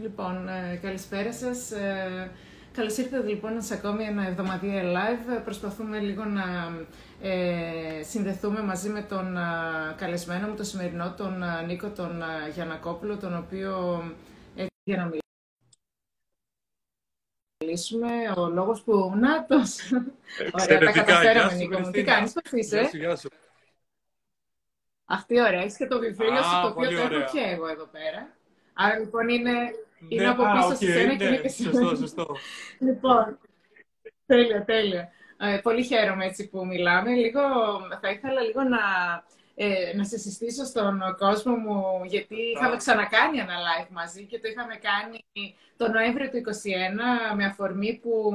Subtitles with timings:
[0.00, 1.70] Λοιπόν, ε, καλησπέρα σας.
[1.70, 2.30] Ε,
[2.72, 5.42] καλώς ήρθατε λοιπόν σε ακόμη ένα εβδομαδιαίο live.
[5.44, 6.44] Προσπαθούμε λίγο να
[7.22, 9.36] ε, συνδεθούμε μαζί με τον
[9.96, 12.22] καλεσμένο μου, το σημερινό, τον Νίκο τον
[12.54, 14.02] Γιανακόπουλο, τον οποίο
[14.82, 15.10] για να
[17.64, 18.08] μιλήσουμε.
[18.36, 19.12] Ο λόγος που...
[19.16, 19.92] Νάτος!
[20.60, 21.90] Ωραία, τα καταφέραμε, Νίκο μου.
[21.90, 23.28] Τι κάνεις, πώς είσαι; Γεια σου,
[25.04, 25.60] Αχ, τι ωραία.
[25.60, 28.40] Έχεις και το βιβλίο σου, το οποίο το έχω και εγώ εδώ πέρα.
[28.72, 29.50] Άρα λοιπόν είναι,
[30.08, 32.36] είναι ναι, από πίσω σε σένα και είναι και Σωστό, σωστό.
[32.86, 33.38] λοιπόν,
[34.26, 35.08] τέλεια, τέλεια.
[35.38, 37.10] Ε, πολύ χαίρομαι έτσι που μιλάμε.
[37.10, 37.40] Λίγο,
[38.00, 38.78] θα ήθελα λίγο να,
[39.54, 44.48] ε, να σε συστήσω στον κόσμο μου, γιατί είχαμε ξανακάνει ένα live μαζί και το
[44.48, 46.42] είχαμε κάνει το Νοέμβριο του
[47.32, 48.32] 2021 με αφορμή που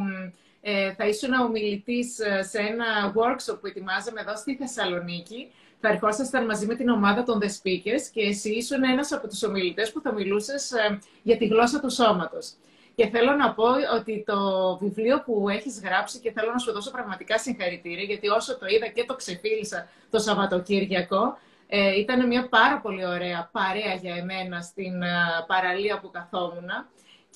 [0.61, 6.45] ε, θα ήσουν ομιλητής ε, σε ένα workshop που ετοιμάζαμε εδώ στη Θεσσαλονίκη θα ερχόσασταν
[6.45, 10.01] μαζί με την ομάδα των The Speakers και εσύ ήσουν ένας από τους ομιλητές που
[10.01, 12.53] θα μιλούσες ε, για τη γλώσσα του σώματος.
[12.95, 13.65] Και θέλω να πω
[13.99, 14.37] ότι το
[14.81, 18.87] βιβλίο που έχεις γράψει και θέλω να σου δώσω πραγματικά συγχαρητήρια, γιατί όσο το είδα
[18.87, 25.01] και το ξεφίλησα το Σαββατοκύριακο, ε, ήταν μια πάρα πολύ ωραία παρέα για εμένα στην
[25.01, 25.07] ε,
[25.47, 26.69] παραλία που καθόμουν.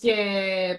[0.02, 0.16] Και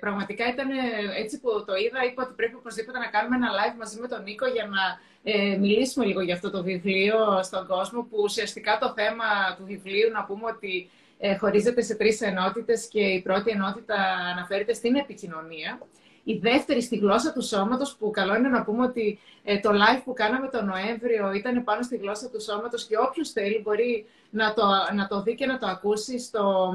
[0.00, 0.68] πραγματικά ήταν
[1.16, 4.22] έτσι που το είδα, είπα ότι πρέπει οπωσδήποτε να κάνουμε ένα live μαζί με τον
[4.22, 4.82] Νίκο για να
[5.22, 9.24] ε, μιλήσουμε λίγο για αυτό το βιβλίο στον κόσμο, που ουσιαστικά το θέμα
[9.56, 13.96] του βιβλίου, να πούμε ότι ε, χωρίζεται σε τρεις ενότητες και η πρώτη ενότητα
[14.32, 15.78] αναφέρεται στην επικοινωνία.
[16.24, 20.00] Η δεύτερη στη γλώσσα του σώματος, που καλό είναι να πούμε ότι ε, το live
[20.04, 24.54] που κάναμε τον Νοέμβριο ήταν πάνω στη γλώσσα του σώματος και όποιος θέλει μπορεί να
[24.54, 24.62] το,
[24.94, 26.74] να το δει και να το ακούσει στο...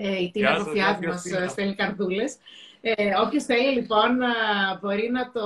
[0.00, 2.36] Ε, η Τίνα Κοφιάδη μας στέλνει καρδούλες.
[2.80, 4.18] Ε, όποιος θέλει λοιπόν
[4.80, 5.44] μπορεί να το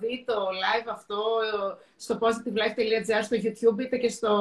[0.00, 1.22] δει το live αυτό
[1.96, 4.34] στο positivelife.gr στο YouTube είτε και στο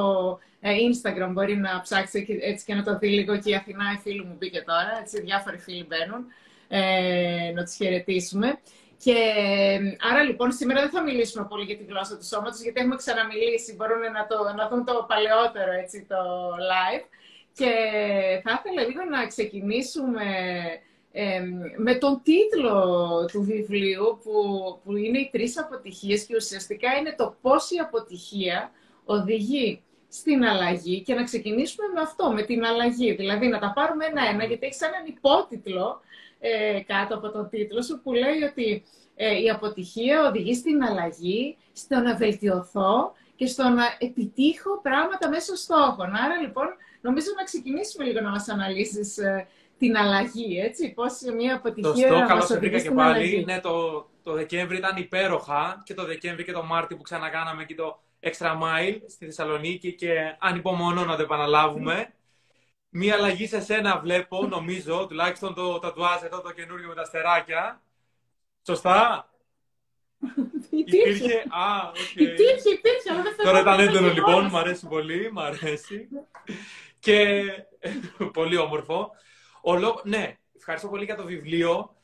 [0.62, 4.00] ε, Instagram μπορεί να ψάξει έτσι και να το δει λίγο και η Αθηνά η
[4.02, 6.26] φίλη μου μπήκε τώρα, έτσι διάφοροι φίλοι μπαίνουν,
[6.68, 8.60] ε, να τους χαιρετήσουμε.
[9.04, 9.18] Και
[10.12, 13.76] άρα λοιπόν σήμερα δεν θα μιλήσουμε πολύ για τη γλώσσα του σώματος γιατί έχουμε ξαναμιλήσει,
[13.76, 16.22] μπορούν να, το, να δουν το παλαιότερο έτσι, το
[16.72, 17.06] live.
[17.60, 17.72] Και
[18.44, 20.26] θα ήθελα λίγο να ξεκινήσουμε
[21.78, 22.86] με τον τίτλο
[23.32, 24.34] του βιβλίου που,
[24.84, 28.72] που είναι οι τρεις αποτυχίες και ουσιαστικά είναι το πώς η αποτυχία
[29.06, 33.14] οδηγεί στην αλλαγή και να ξεκινήσουμε με αυτό, με την αλλαγή.
[33.14, 36.02] Δηλαδή να τα πάρουμε ένα-ένα, γιατί έχεις έναν υπότιτλο
[36.40, 38.84] ε, κάτω από τον τίτλο σου που λέει ότι
[39.16, 45.56] ε, η αποτυχία οδηγεί στην αλλαγή, στο να βελτιωθώ και στο να επιτύχω πράγματα μέσω
[45.56, 46.16] στόχων.
[46.16, 46.68] Άρα λοιπόν
[47.02, 52.36] νομίζω να ξεκινήσουμε λίγο να μας αναλύσεις ε, την αλλαγή, έτσι, πώς μια αποτυχία το
[52.36, 53.16] μας οδηγείς και πάλι.
[53.16, 53.46] Αλλαγή.
[53.46, 57.76] Ναι, το, το Δεκέμβρη ήταν υπέροχα και το Δεκέμβρη και το Μάρτιο που ξανακάναμε και
[57.76, 62.14] το Extra Mile στη Θεσσαλονίκη και ανυπομονώ να το επαναλάβουμε.
[62.90, 67.82] Μία αλλαγή σε σένα βλέπω, νομίζω, τουλάχιστον το τατουάζ εδώ το καινούριο με τα στεράκια.
[68.66, 69.30] Σωστά;
[70.70, 71.34] υπήρχε.
[71.36, 72.20] Α, okay.
[72.22, 76.08] Υπήρχε, υπήρχε, αλλά δεν Τώρα ήταν έντονο λοιπόν, μου αρέσει πολύ, μου αρέσει.
[77.00, 77.44] Και
[78.34, 79.12] πολύ όμορφο.
[79.62, 80.02] Ο λόγο...
[80.04, 81.96] Ναι, ευχαριστώ πολύ για το βιβλίο.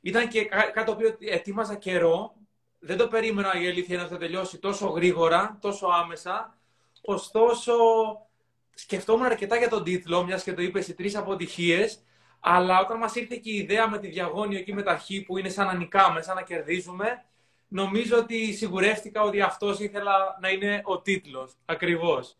[0.00, 2.34] Ήταν και κάτι το οποίο ετοίμαζα καιρό.
[2.78, 6.58] Δεν το περίμενα η αλήθεια να θα τελειώσει τόσο γρήγορα, τόσο άμεσα.
[7.00, 7.74] Ωστόσο,
[8.74, 12.02] σκεφτόμουν αρκετά για τον τίτλο, μιας και το είπες οι τρεις αποτυχίες.
[12.40, 15.38] Αλλά όταν μας ήρθε και η ιδέα με τη διαγώνιο εκεί με τα χ που
[15.38, 17.24] είναι σαν να νικάμε, σαν να κερδίζουμε,
[17.68, 21.52] νομίζω ότι σιγουρεύτηκα ότι αυτός ήθελα να είναι ο τίτλος.
[21.64, 22.36] Ακριβώς.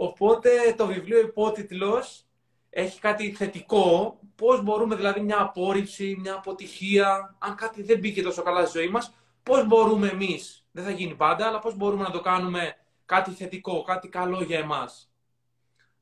[0.00, 2.26] Οπότε το βιβλίο υπότιτλος
[2.70, 8.42] έχει κάτι θετικό, πώς μπορούμε δηλαδή μια απόρριψη, μια αποτυχία, αν κάτι δεν μπήκε τόσο
[8.42, 12.10] καλά στη ζωή μας, πώς μπορούμε εμείς, δεν θα γίνει πάντα, αλλά πώς μπορούμε να
[12.10, 15.10] το κάνουμε κάτι θετικό, κάτι καλό για εμάς.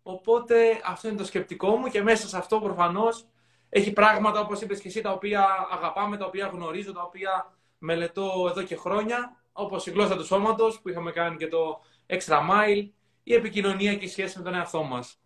[0.03, 3.27] Οπότε αυτό είναι το σκεπτικό μου και μέσα σε αυτό προφανώς
[3.69, 8.47] έχει πράγματα όπως είπες και εσύ τα οποία αγαπάμε, τα οποία γνωρίζω, τα οποία μελετώ
[8.51, 12.89] εδώ και χρόνια, όπως η γλώσσα του σώματος που είχαμε κάνει και το extra mile,
[13.29, 15.19] η επικοινωνία και η σχέση με τον εαυτό μας.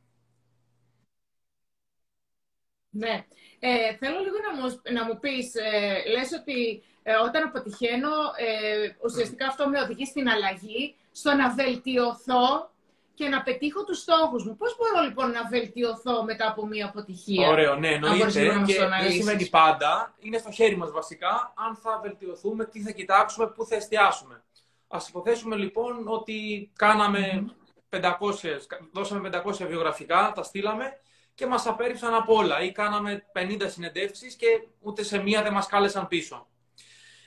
[2.91, 3.25] Ναι.
[3.59, 8.89] Ε, θέλω λίγο να μου, να μου πεις, ε, λες ότι ε, όταν αποτυχαίνω, ε,
[9.05, 12.71] ουσιαστικά αυτό με οδηγεί στην αλλαγή, στο να βελτιωθώ
[13.15, 14.57] και να πετύχω τους στόχους μου.
[14.57, 18.31] Πώς μπορώ λοιπόν να βελτιωθώ μετά από μια αποτυχία; Ωραίο, ναι, εννοείται.
[18.67, 20.15] Και δεν σημαίνει πάντα.
[20.19, 24.45] Είναι στο χέρι μας βασικά αν θα βελτιωθούμε, τι θα κοιτάξουμε, πού θα εστιάσουμε.
[24.89, 27.45] Ας υποθέσουμε λοιπόν ότι κάναμε
[27.91, 28.11] 500,
[28.93, 31.01] δώσαμε 500 βιογραφικά, τα στείλαμε
[31.35, 34.47] και μας απέρριψαν από όλα ή κάναμε 50 συνεντεύξεις και
[34.81, 36.49] ούτε σε μία δεν μας κάλεσαν πίσω.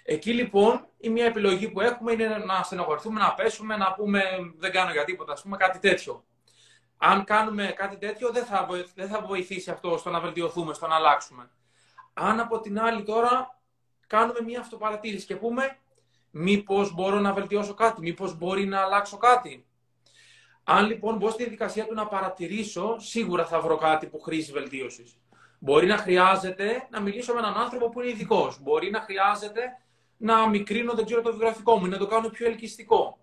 [0.04, 4.24] Εκεί λοιπόν η μία επιλογή που έχουμε είναι να στενοχωρηθούμε, να πέσουμε, να πούμε
[4.57, 6.25] δεν κάνω για τίποτα, ας πούμε κάτι τέτοιο.
[6.98, 10.95] Αν κάνουμε κάτι τέτοιο, δεν θα, δεν θα βοηθήσει αυτό στο να βελτιωθούμε, στο να
[10.95, 11.50] αλλάξουμε.
[12.13, 13.60] Αν από την άλλη τώρα
[14.07, 15.77] κάνουμε μια αυτοπαρατήρηση και πούμε
[16.31, 19.65] μήπως μπορώ να βελτιώσω κάτι, μήπως μπορεί να αλλάξω κάτι.
[20.63, 25.18] Αν λοιπόν μπω στη διαδικασία του να παρατηρήσω, σίγουρα θα βρω κάτι που χρήζει βελτίωσης.
[25.60, 28.62] Μπορεί να χρειάζεται να μιλήσω με έναν άνθρωπο που είναι ειδικός.
[28.62, 29.62] Μπορεί να χρειάζεται
[30.18, 33.18] να μικρύνω, δεν ξέρω, το βιογραφικό μου, να το κάνω πιο ελκυστικό.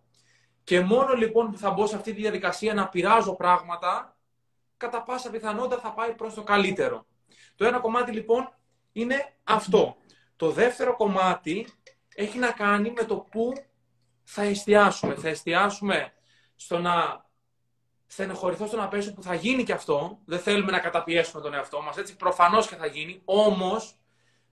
[0.65, 4.17] Και μόνο λοιπόν που θα μπω σε αυτή τη διαδικασία να πειράζω πράγματα,
[4.77, 7.07] κατά πάσα πιθανότητα θα πάει προς το καλύτερο.
[7.57, 8.55] Το ένα κομμάτι λοιπόν
[8.93, 9.97] είναι αυτό.
[10.37, 11.67] Το δεύτερο κομμάτι
[12.15, 13.53] έχει να κάνει με το πού
[14.23, 15.15] θα εστιάσουμε.
[15.15, 16.13] Θα εστιάσουμε
[16.57, 17.25] στο να
[18.13, 20.19] στενοχωρηθώ στο να πέσω που θα γίνει και αυτό.
[20.25, 21.97] Δεν θέλουμε να καταπιέσουμε τον εαυτό μας.
[21.97, 23.23] Έτσι προφανώς και θα γίνει.
[23.25, 23.95] Όμως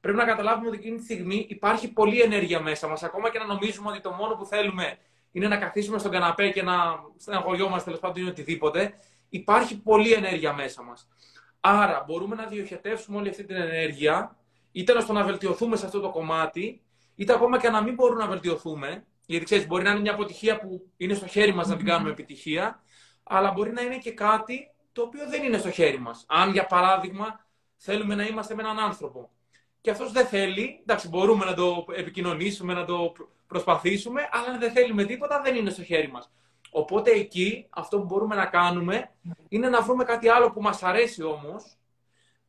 [0.00, 3.02] πρέπει να καταλάβουμε ότι εκείνη τη στιγμή υπάρχει πολλή ενέργεια μέσα μας.
[3.02, 4.98] Ακόμα και να νομίζουμε ότι το μόνο που θέλουμε
[5.32, 6.74] είναι να καθίσουμε στον καναπέ και να
[7.16, 8.94] στεναχωριόμαστε τέλος πάντων ή οτιδήποτε.
[9.28, 11.08] Υπάρχει πολλή ενέργεια μέσα μας.
[11.60, 14.36] Άρα μπορούμε να διοχετεύσουμε όλη αυτή την ενέργεια
[14.72, 16.82] είτε ώστε να βελτιωθούμε σε αυτό το κομμάτι,
[17.14, 19.06] είτε ακόμα και να μην μπορούμε να βελτιωθούμε.
[19.26, 22.10] Γιατί ξέρεις, μπορεί να είναι μια αποτυχία που είναι στο χέρι μας να την κάνουμε
[22.10, 22.82] επιτυχία,
[23.28, 26.24] αλλά μπορεί να είναι και κάτι το οποίο δεν είναι στο χέρι μας.
[26.28, 27.44] Αν, για παράδειγμα,
[27.76, 29.30] θέλουμε να είμαστε με έναν άνθρωπο
[29.80, 33.12] και αυτός δεν θέλει, εντάξει, μπορούμε να το επικοινωνήσουμε, να το
[33.46, 36.30] προσπαθήσουμε, αλλά αν δεν θέλει με τίποτα, δεν είναι στο χέρι μας.
[36.70, 39.10] Οπότε εκεί αυτό που μπορούμε να κάνουμε
[39.48, 41.78] είναι να βρούμε κάτι άλλο που μας αρέσει όμως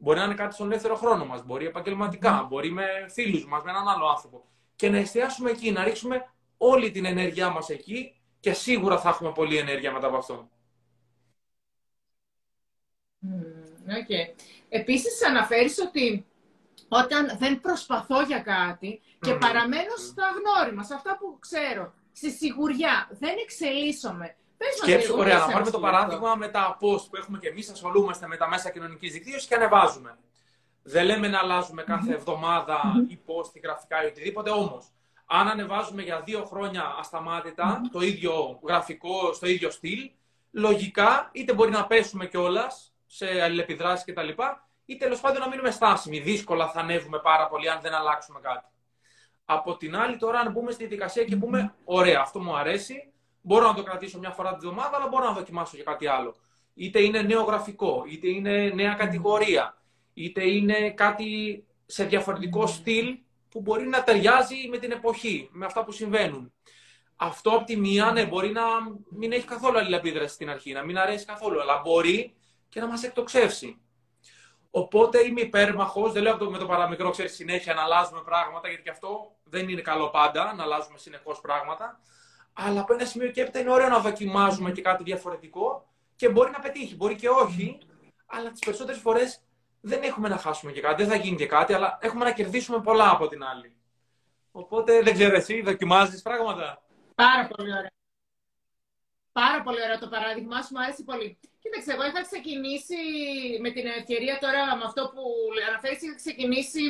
[0.02, 3.72] Μπορεί να είναι κάτι στον ελεύθερο χρόνο μας, μπορεί επαγγελματικά, μπορεί με φίλους μας, με
[3.72, 4.44] έναν άλλο άνθρωπο.
[4.76, 9.32] Και να εστιάσουμε εκεί, να ρίξουμε όλη την ενέργειά μας εκεί και σίγουρα θα έχουμε
[9.32, 10.50] πολλή ενέργεια μετά από αυτό.
[13.88, 14.34] Okay.
[14.70, 16.26] Επίσης αναφέρεις ότι
[16.88, 23.08] όταν δεν προσπαθώ για κάτι και παραμένω στα γνώριμα, σε αυτά που ξέρω, στη σιγουριά,
[23.12, 24.36] δεν εξελίσσομαι,
[24.82, 28.38] Σκέψου, ωραία, να πάρουμε το παράδειγμα με τα post που έχουμε και εμείς, ασχολούμαστε με
[28.38, 30.18] τα μέσα κοινωνικής δικτύωσης και ανεβάζουμε.
[30.84, 34.88] Δεν λέμε να αλλάζουμε κάθε εβδομάδα ή post ή γραφικά ή οτιδήποτε, όμως
[35.26, 40.12] αν ανεβάζουμε για δύο χρόνια ασταμάτητα το ίδιο γραφικό, στο ίδιο στυλ,
[40.52, 44.30] λογικά είτε μπορεί να πέσουμε κιόλας σε αλληλεπιδράσεις κτλ.
[44.86, 46.20] ή τέλος πάντων να μείνουμε στάσιμοι.
[46.20, 48.66] Δύσκολα θα ανέβουμε πάρα πολύ αν δεν αλλάξουμε κάτι.
[49.46, 53.68] Από την άλλη, τώρα, αν μπούμε στη δικασία και πούμε: Ωραία, αυτό μου αρέσει, Μπορώ
[53.68, 56.36] να το κρατήσω μια φορά τη βδομάδα, αλλά μπορώ να δοκιμάσω και κάτι άλλο.
[56.74, 59.78] Είτε είναι νέο γραφικό, είτε είναι νέα κατηγορία,
[60.14, 63.18] είτε είναι κάτι σε διαφορετικό στυλ
[63.50, 66.54] που μπορεί να ταιριάζει με την εποχή, με αυτά που συμβαίνουν.
[67.16, 68.64] Αυτό από τη μία, ναι, μπορεί να
[69.10, 72.36] μην έχει καθόλου αλληλεπίδραση στην αρχή, να μην αρέσει καθόλου, αλλά μπορεί
[72.70, 73.82] και να μας εκτοξεύσει.
[74.72, 78.90] Οπότε είμαι υπέρμαχος, δεν λέω με το παραμικρό, ξέρεις συνέχεια να αλλάζουμε πράγματα, γιατί και
[78.90, 82.00] αυτό δεν είναι καλό πάντα, να αλλάζουμε συνεχώς πράγματα.
[82.54, 86.52] Αλλά από ένα σημείο και έπειτα είναι ωραίο να δοκιμάζουμε και κάτι διαφορετικό και μπορεί
[86.52, 87.78] να πετύχει, μπορεί και όχι.
[88.26, 89.42] Αλλά τις περισσότερες φορές
[89.82, 92.82] δεν έχουμε να χάσουμε και κάτι, δεν θα γίνει και κάτι, αλλά έχουμε να κερδίσουμε
[92.82, 93.74] πολλά από την άλλη.
[94.52, 96.82] Οπότε δεν ξέρω εσύ, δοκιμάζεις πράγματα;
[97.16, 97.99] Πάρα πολύ ωραία.
[99.42, 101.30] Πάρα πολύ ωραίο το παράδειγμα σου, μου αρέσει πολύ.
[101.64, 103.00] Κοίταξε, εγώ είχα ξεκινήσει
[103.64, 105.24] με την ευκαιρία τώρα με αυτό που
[105.70, 106.84] αναφέρεις, είχα ξεκινήσει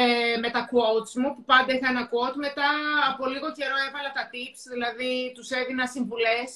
[0.00, 2.36] ε, με τα quotes μου, που πάντα είχα ένα quote.
[2.46, 2.68] Μετά
[3.10, 6.48] από λίγο καιρό έβαλα τα tips, δηλαδή τους έδινα συμβουλές.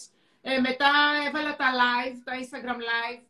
[0.49, 0.93] Ε, μετά
[1.27, 3.23] έβαλα τα live, τα Instagram live.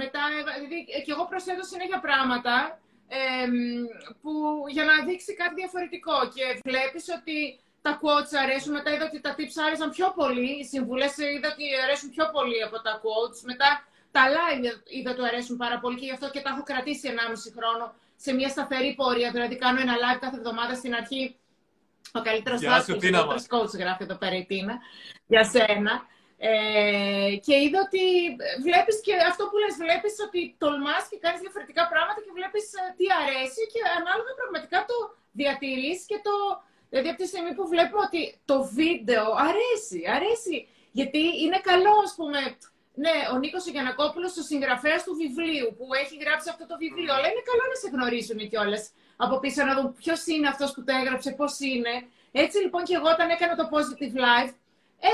[0.00, 0.22] Μετά,
[0.56, 2.56] δηλαδή, και εγώ προσθέτω συνέχεια πράγματα
[3.18, 3.46] ε,
[4.20, 4.32] που,
[4.74, 6.16] για να δείξει κάτι διαφορετικό.
[6.34, 7.38] Και βλέπεις ότι
[7.82, 11.64] τα quotes αρέσουν, μετά είδα ότι τα tips άρεσαν πιο πολύ, οι συμβουλές είδα ότι
[11.84, 13.40] αρέσουν πιο πολύ από τα quotes.
[13.50, 13.68] Μετά
[14.14, 14.64] τα live
[14.96, 17.84] είδα ότι αρέσουν πάρα πολύ και γι' αυτό και τα έχω κρατήσει 1,5 χρόνο
[18.24, 19.30] σε μια σταθερή πορεία.
[19.30, 21.36] Δηλαδή, κάνω ένα live κάθε εβδομάδα στην αρχή.
[22.18, 24.74] Ο καλύτερος ο coach γράφει εδώ πέρα η Τίνα,
[25.32, 25.94] για σένα.
[26.50, 28.04] Ε, και είδα ότι
[28.66, 32.82] βλέπεις και αυτό που λες, βλέπεις ότι τολμάς και κάνεις διαφορετικά πράγματα και βλέπεις ε,
[32.98, 34.96] τι αρέσει και ανάλογα πραγματικά το
[35.40, 36.34] διατηρείς και το...
[36.92, 40.56] Δηλαδή από τη στιγμή που βλέπουμε ότι το βίντεο αρέσει, αρέσει,
[40.98, 42.40] γιατί είναι καλό, ας πούμε,
[43.04, 47.12] ναι, ο Νίκος Γιανακόπουλος, ο συγγραφέας του βιβλίου, που έχει γράψει αυτό το βιβλίο.
[47.16, 48.84] Αλλά είναι καλό να σε γνωρίζουν κιόλας
[49.24, 51.94] από πίσω, να δουν ποιος είναι αυτός που το έγραψε, πώς είναι.
[52.42, 54.54] Έτσι λοιπόν και εγώ όταν έκανα το Positive Life,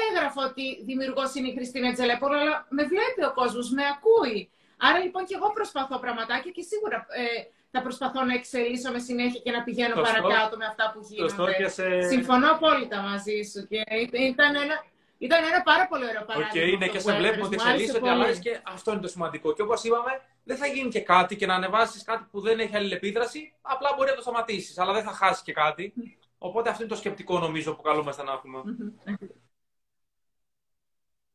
[0.01, 4.39] έγραφα ότι δημιουργός είναι η Χριστίνα Τζελέπολο, αλλά με βλέπει ο κόσμος, με ακούει.
[4.87, 7.25] Άρα λοιπόν και εγώ προσπαθώ πραγματάκια και σίγουρα ε,
[7.71, 11.69] θα προσπαθώ να εξελίσσω με συνέχεια και να πηγαίνω παρακάτω με αυτά που γίνονται.
[11.69, 12.01] Σε...
[12.01, 13.85] Συμφωνώ απόλυτα μαζί σου και
[14.31, 14.85] ήταν ένα,
[15.19, 16.77] ήταν ένα πάρα πολύ ωραίο παράδειγμα.
[16.77, 19.53] Okay, ναι, και σε βλέπουμε ότι εξελίσσεται, ότι αλλάζει και αυτό είναι το σημαντικό.
[19.53, 22.77] Και όπως είπαμε, δεν θα γίνει και κάτι και να ανεβάσεις κάτι που δεν έχει
[22.77, 25.93] αλληλεπίδραση, απλά μπορεί να το σταματήσεις, αλλά δεν θα χάσεις και κάτι.
[26.39, 28.63] Οπότε αυτό είναι το σκεπτικό νομίζω που καλούμαστε να έχουμε.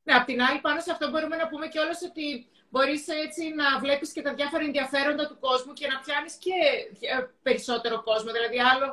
[0.03, 3.67] Ναι, απ' την άλλη, πάνω σε αυτό μπορούμε να πούμε κιόλας ότι μπορείς έτσι να
[3.83, 6.55] βλέπεις και τα διάφορα ενδιαφέροντα του κόσμου και να πιάνεις και
[7.13, 8.31] ε, περισσότερο κόσμο.
[8.31, 8.87] Δηλαδή, άλλο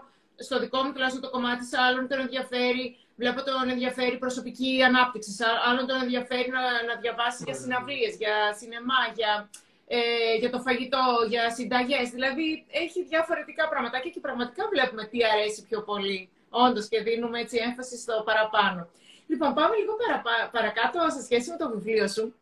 [0.46, 2.84] στο δικό μου τουλάχιστον το κομμάτι, σε άλλον τον ενδιαφέρει,
[3.16, 8.34] βλέπω τον ενδιαφέρει προσωπική ανάπτυξη, σε άλλον τον ενδιαφέρει να, να διαβάσει για συναυλίες, για
[8.58, 9.50] σινεμά, για,
[9.86, 9.98] ε,
[10.40, 12.08] για το φαγητό, για συνταγές.
[12.16, 17.56] Δηλαδή, έχει διαφορετικά πραγματάκια και πραγματικά βλέπουμε τι αρέσει πιο πολύ, όντως, και δίνουμε έτσι
[17.66, 18.88] έμφαση στο παραπάνω.
[19.30, 19.92] Λοιπόν, πάμε λίγο
[20.52, 22.34] παρακάτω σε σχέση με το βιβλίο σου,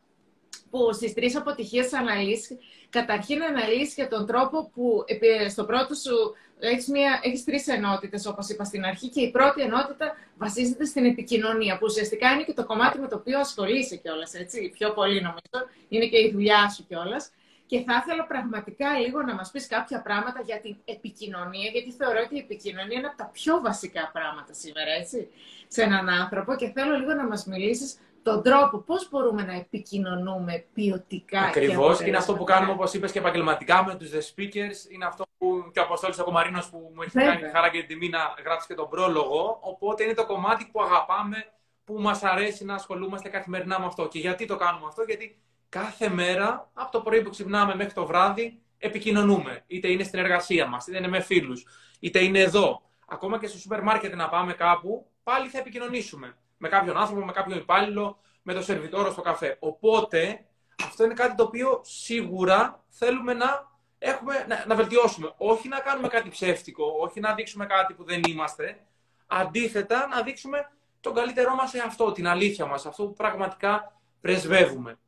[0.70, 2.58] που στις τρεις αποτυχίες αναλύσει,
[2.90, 5.04] καταρχήν αναλύσει για τον τρόπο που
[5.48, 9.60] στο πρώτο σου έχεις, μια, έχεις τρεις ενότητες, όπως είπα στην αρχή, και η πρώτη
[9.62, 14.34] ενότητα βασίζεται στην επικοινωνία, που ουσιαστικά είναι και το κομμάτι με το οποίο ασχολείσαι κιόλας,
[14.34, 17.30] έτσι, πιο πολύ νομίζω, είναι και η δουλειά σου κιόλας.
[17.68, 22.20] Και θα ήθελα πραγματικά λίγο να μας πεις κάποια πράγματα για την επικοινωνία, γιατί θεωρώ
[22.24, 25.28] ότι η επικοινωνία είναι από τα πιο βασικά πράγματα σήμερα, έτσι,
[25.68, 30.64] σε έναν άνθρωπο και θέλω λίγο να μας μιλήσεις τον τρόπο, πώς μπορούμε να επικοινωνούμε
[30.74, 31.40] ποιοτικά.
[31.40, 34.90] Ακριβώς, και είναι αυτό που κάνουμε, όπως είπες, και επαγγελματικά με τους The Speakers.
[34.90, 37.88] Είναι αυτό που και ο Αποστόλης Ακομαρίνος που μου έχει κάνει τη χαρά και την
[37.88, 39.58] τιμή να γράψει και τον πρόλογο.
[39.60, 41.46] Οπότε είναι το κομμάτι που αγαπάμε,
[41.84, 44.08] που μας αρέσει να ασχολούμαστε καθημερινά με αυτό.
[44.08, 48.06] Και γιατί το κάνουμε αυτό, γιατί κάθε μέρα, από το πρωί που ξυπνάμε μέχρι το
[48.06, 49.64] βράδυ, επικοινωνούμε.
[49.66, 51.66] Είτε είναι στην εργασία μας, είτε είναι με φίλους,
[52.00, 52.82] είτε είναι εδώ.
[53.08, 56.36] Ακόμα και στο σούπερ μάρκετ να πάμε κάπου, πάλι θα επικοινωνήσουμε.
[56.56, 59.56] Με κάποιον άνθρωπο, με κάποιον υπάλληλο, με το σερβιτόρο στο καφέ.
[59.60, 60.44] Οπότε,
[60.84, 65.32] αυτό είναι κάτι το οποίο σίγουρα θέλουμε να, έχουμε, να, να βελτιώσουμε.
[65.36, 68.80] Όχι να κάνουμε κάτι ψεύτικο, όχι να δείξουμε κάτι που δεν είμαστε.
[69.26, 70.70] Αντίθετα, να δείξουμε
[71.00, 74.98] τον καλύτερό μας σε αυτό, την αλήθεια μας, αυτό που πραγματικά πρεσβεύουμε.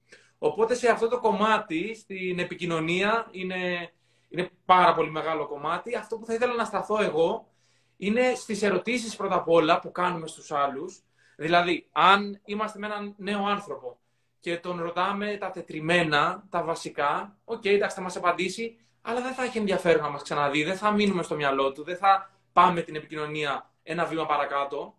[0.42, 3.92] Οπότε σε αυτό το κομμάτι, στην επικοινωνία, είναι,
[4.28, 5.96] είναι πάρα πολύ μεγάλο κομμάτι.
[5.96, 7.48] Αυτό που θα ήθελα να σταθώ εγώ
[7.96, 11.02] είναι στις ερωτήσεις πρώτα απ' όλα που κάνουμε στους άλλους.
[11.36, 13.98] Δηλαδή, αν είμαστε με έναν νέο άνθρωπο
[14.40, 19.32] και τον ρωτάμε τα τετριμένα, τα βασικά, οκ, okay, εντάξει, θα μας απαντήσει, αλλά δεν
[19.32, 22.80] θα έχει ενδιαφέρον να μας ξαναδεί, δεν θα μείνουμε στο μυαλό του, δεν θα πάμε
[22.80, 24.94] την επικοινωνία ένα βήμα παρακάτω.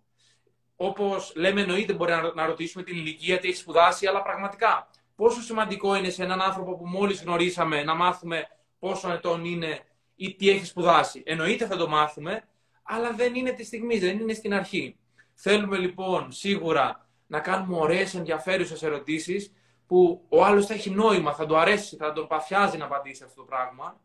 [0.75, 4.89] Όπως λέμε, εννοείται μπορεί να ρωτήσουμε την ηλικία, τι έχει σπουδάσει, αλλά πραγματικά
[5.21, 8.47] πόσο σημαντικό είναι σε έναν άνθρωπο που μόλις γνωρίσαμε να μάθουμε
[8.79, 9.85] πόσο ετών είναι
[10.15, 11.21] ή τι έχει σπουδάσει.
[11.25, 12.47] Εννοείται θα το μάθουμε,
[12.83, 14.97] αλλά δεν είναι τη στιγμή, δεν είναι στην αρχή.
[15.33, 19.53] Θέλουμε λοιπόν σίγουρα να κάνουμε ωραίες ενδιαφέρουσες ερωτήσεις
[19.87, 23.41] που ο άλλος θα έχει νόημα, θα του αρέσει, θα τον παθιάζει να απαντήσει αυτό
[23.41, 24.01] το πράγμα.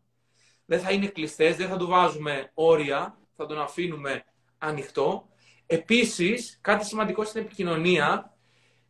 [0.65, 4.25] Δεν θα είναι κλειστές, δεν θα του βάζουμε όρια, θα τον αφήνουμε
[4.57, 5.27] ανοιχτό.
[5.65, 8.36] Επίσης, κάτι σημαντικό στην επικοινωνία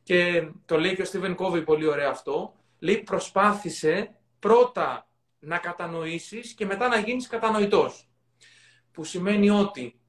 [0.08, 5.08] και το λέει και ο Στίβεν Κόβι πολύ ωραίο αυτό, λέει προσπάθησε πρώτα
[5.40, 8.10] να κατανοήσεις και μετά να γίνεις κατανοητός.
[8.92, 10.00] Που σημαίνει ότι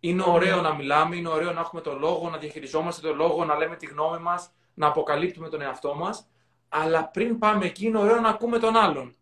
[0.00, 3.56] είναι ωραίο να μιλάμε, είναι ωραίο να έχουμε το λόγο, να διαχειριζόμαστε το λόγο, να
[3.56, 6.28] λέμε τη γνώμη μας, να αποκαλύπτουμε τον εαυτό μας,
[6.68, 9.16] αλλά πριν πάμε εκεί είναι ωραίο να ακούμε τον άλλον.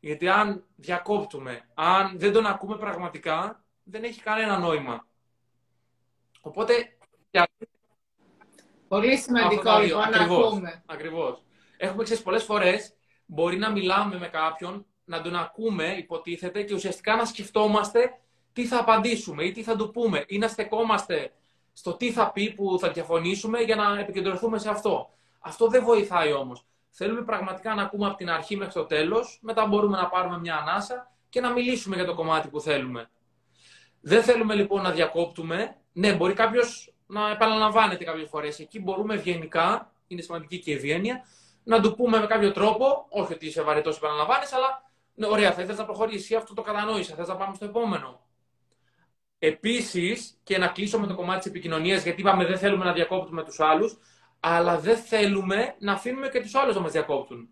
[0.00, 5.06] Γιατί αν διακόπτουμε, αν δεν τον ακούμε πραγματικά, δεν έχει κανένα νόημα.
[6.40, 6.74] Οπότε,
[8.90, 10.82] Πολύ σημαντικό λοιπόν να ακούμε.
[10.86, 11.42] Ακριβώς.
[11.76, 12.92] Έχουμε ξέρεις πολλές φορές
[13.26, 18.18] μπορεί να μιλάμε με κάποιον, να τον ακούμε, υποτίθεται, και ουσιαστικά να σκεφτόμαστε
[18.52, 21.32] τι θα απαντήσουμε ή τι θα του πούμε ή να στεκόμαστε
[21.72, 25.10] στο τι θα πει που θα διαφωνήσουμε για να επικεντρωθούμε σε αυτό.
[25.40, 26.64] Αυτό δεν βοηθάει όμως.
[26.90, 30.56] Θέλουμε πραγματικά να ακούμε από την αρχή μέχρι το τέλος, μετά μπορούμε να πάρουμε μια
[30.56, 33.10] ανάσα και να μιλήσουμε για το κομμάτι που θέλουμε.
[34.00, 35.76] Δεν θέλουμε λοιπόν να διακόπτουμε.
[35.92, 38.58] Ναι, μπορεί κάποιος να επαναλαμβάνεται κάποιες φορές.
[38.58, 41.24] Εκεί μπορούμε ευγενικά, είναι σημαντική και η ευγένεια,
[41.64, 45.62] να του πούμε με κάποιο τρόπο, όχι ότι είσαι βαρετός επαναλαμβάνεις, αλλά ναι, ωραία, θα
[45.62, 48.20] ήθελα να προχωρήσει, αυτό το κατανόησα, θες να πάμε στο επόμενο.
[49.38, 53.44] Επίσης, και να κλείσω με το κομμάτι της επικοινωνίας, γιατί είπαμε δεν θέλουμε να διακόπτουμε
[53.44, 53.98] τους άλλους,
[54.40, 57.48] αλλά δεν θέλουμε να αφήνουμε και τους άλλους να μας διακόπτουν.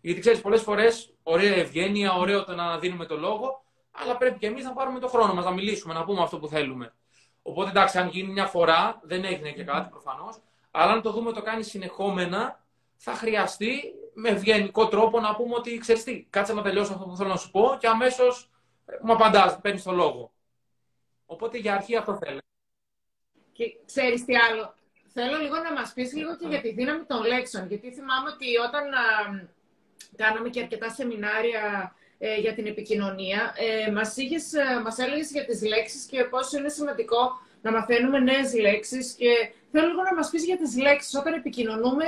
[0.00, 4.46] Γιατί ξέρεις, πολλές φορές ωραία ευγένεια, ωραίο το να δίνουμε το λόγο, αλλά πρέπει και
[4.46, 6.94] εμείς να πάρουμε το χρόνο μας να μιλήσουμε, να πούμε αυτό που θέλουμε.
[7.42, 10.42] Οπότε εντάξει, αν γίνει μια φορά, δεν έγινε και κάτι προφανώς.
[10.70, 12.64] Αλλά αν το δούμε το κάνει συνεχόμενα,
[12.96, 17.16] θα χρειαστεί με ευγενικό τρόπο να πούμε ότι ξέρεις τι, κάτσε να τελειώσω αυτό που
[17.16, 18.50] θέλω να σου πω και αμέσως
[18.86, 20.32] ε, μου απαντάς, παίρνεις το λόγο.
[21.26, 22.38] Οπότε για αρχή αυτό θέλω.
[23.52, 24.74] Και ξέρεις τι άλλο.
[25.12, 27.66] Θέλω λίγο να μας πεις λίγο και για τη δύναμη των λέξεων.
[27.66, 29.04] Γιατί θυμάμαι ότι όταν α,
[30.16, 33.54] κάναμε και αρκετά σεμινάρια ε, για την επικοινωνία.
[33.56, 38.18] Ε, μας, είχες, ε, μας έλεγες για τις λέξεις και πόσο είναι σημαντικό να μαθαίνουμε
[38.18, 42.04] νέες λέξεις και θέλω λίγο να μας πεις για τις λέξεις όταν επικοινωνούμε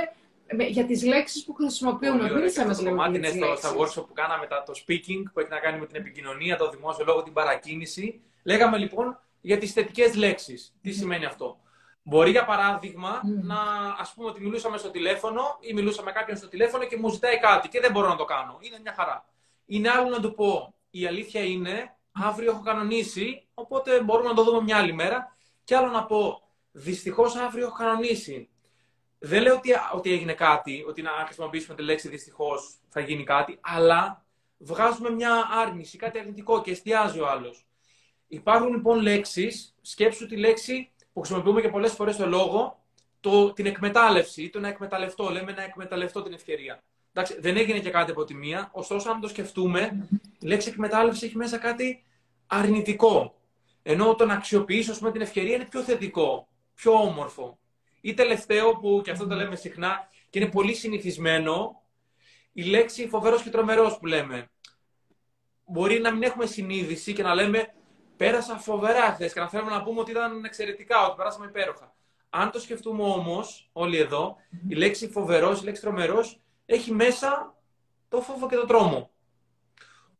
[0.69, 2.31] για τις λέξεις που χρησιμοποιούμε.
[2.33, 5.79] Μίλησα μας λίγο είναι στο, στα workshop που κάναμε το speaking που έχει να κάνει
[5.79, 8.21] με την επικοινωνία, το δημόσιο λόγο, την παρακίνηση.
[8.43, 10.73] Λέγαμε λοιπόν για τις θετικές λέξεις.
[10.81, 11.59] Τι σημαίνει αυτό;
[12.03, 13.59] Μπορεί, για παράδειγμα, να
[13.99, 17.39] ας πούμε ότι μιλούσαμε στο τηλέφωνο ή μιλούσα με κάποιον στο τηλέφωνο και μου ζητάει
[17.39, 18.57] κάτι και δεν μπορώ να το κάνω.
[18.61, 19.25] Είναι μια χαρά.
[19.65, 24.43] Είναι άλλο να του πω, η αλήθεια είναι, αύριο έχω κανονίσει, οπότε μπορούμε να το
[24.43, 25.35] δούμε μια άλλη μέρα.
[25.63, 26.41] Και άλλο να πω,
[26.71, 28.49] δυστυχώς αύριο έχω κανονίσει.
[29.19, 33.57] Δεν λέω ότι, ότι έγινε κάτι, ότι να χρησιμοποιήσουμε τη λέξη δυστυχώς θα γίνει κάτι,
[33.61, 34.25] αλλά
[34.57, 37.65] βγάζουμε μια άρνηση, κάτι αρνητικό και εστιάζει ο άλλος.
[38.27, 42.83] Υπάρχουν λοιπόν λέξεις, σκέψου τη λέξη που χρησιμοποιούμε και πολλές φορές στο λόγο,
[43.19, 45.29] το, την εκμετάλλευση, το να εκμεταλλευτώ.
[45.29, 46.83] Λέμε να εκμεταλλευτώ την ευκαιρία.
[47.17, 50.07] Εντάξει, δεν έγινε και κάτι από τη μία, ωστόσο, αν το σκεφτούμε,
[50.39, 52.03] η λέξη εκμετάλλευση έχει μέσα κάτι
[52.47, 53.35] αρνητικό.
[53.83, 57.59] Ενώ το να αξιοποιήσω την ευκαιρία είναι πιο θετικό, πιο όμορφο.
[58.01, 61.81] Ή τελευταίο, που και αυτό το λέμε συχνά και είναι πολύ συνηθισμένο,
[62.53, 64.49] η λέξη φοβερός και τρομερός που λέμε.
[65.65, 67.73] Μπορεί να μην έχουμε συνείδηση και να λέμε
[68.17, 71.95] πέρασα φοβερά χθες και να θέλουμε να πούμε ότι ήταν εξαιρετικά, ότι περάσαμε υπέροχα.
[72.29, 74.35] Αν το σκεφτούμε όμως, όλοι εδώ,
[74.67, 77.55] η λέξη φοβερός, η λέξη τρομερός έχει μέσα
[78.09, 79.09] το φόβο και το τρόμο.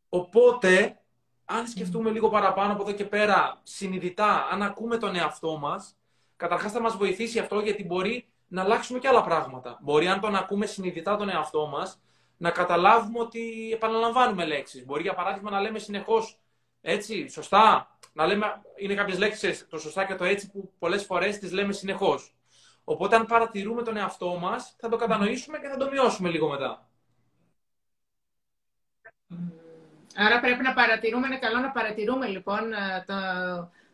[0.10, 1.00] Οπότε,
[1.46, 5.96] αν σκεφτούμε λίγο παραπάνω από εδώ και πέρα, συνειδητά, αν ακούμε τον εαυτό μας,
[6.36, 9.80] καταρχάς θα μας βοηθήσει αυτό γιατί μπορεί να αλλάξουμε και άλλα πράγματα.
[9.82, 12.00] Μπορεί, αν τον ακούμε συνειδητά τον εαυτό μας,
[12.38, 14.86] να καταλάβουμε ότι επαναλαμβάνουμε λέξεις.
[14.86, 16.40] Μπορεί, για παράδειγμα, να λέμε συνεχώς
[16.82, 17.98] έτσι, σωστά.
[18.14, 21.74] Να λέμε, είναι κάποιες λέξεις το σωστά και το έτσι που πολλές φορές τις λέμε
[21.74, 22.35] συνεχώς.
[22.88, 26.88] Οπότε, αν παρατηρούμε τον εαυτό μας, θα το κατανοήσουμε και θα το μειώσουμε λίγο μετά.
[30.16, 33.14] Άρα πρέπει να παρατηρούμε, είναι καλό να παρατηρούμε λοιπόν ε, το,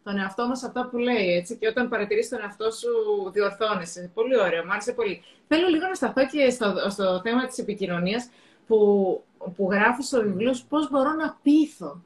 [0.04, 2.90] τον εαυτό μας αυτά που λέει, έτσι, και όταν παρατηρείς τον εαυτό σου
[3.32, 4.12] διορθώνεσαι.
[4.14, 5.24] Πολύ ωραίο, μου άρεσε πολύ.
[5.48, 8.30] Θέλω λίγο να σταθώ και στο, στο θέμα της επικοινωνίας
[8.68, 9.24] που,
[9.56, 12.02] που γράφει στο βιβλίο σου πώς μπορώ να πείθω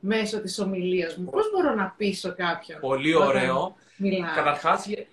[0.00, 1.30] μέσω της ομιλίας μου.
[1.30, 2.80] Πώς μπορώ να πείσω κάποιον.
[2.80, 3.76] Πολύ ωραίο.
[3.96, 4.34] Μιλάω.
[4.34, 5.04] Καταρχάς, ε, ναι.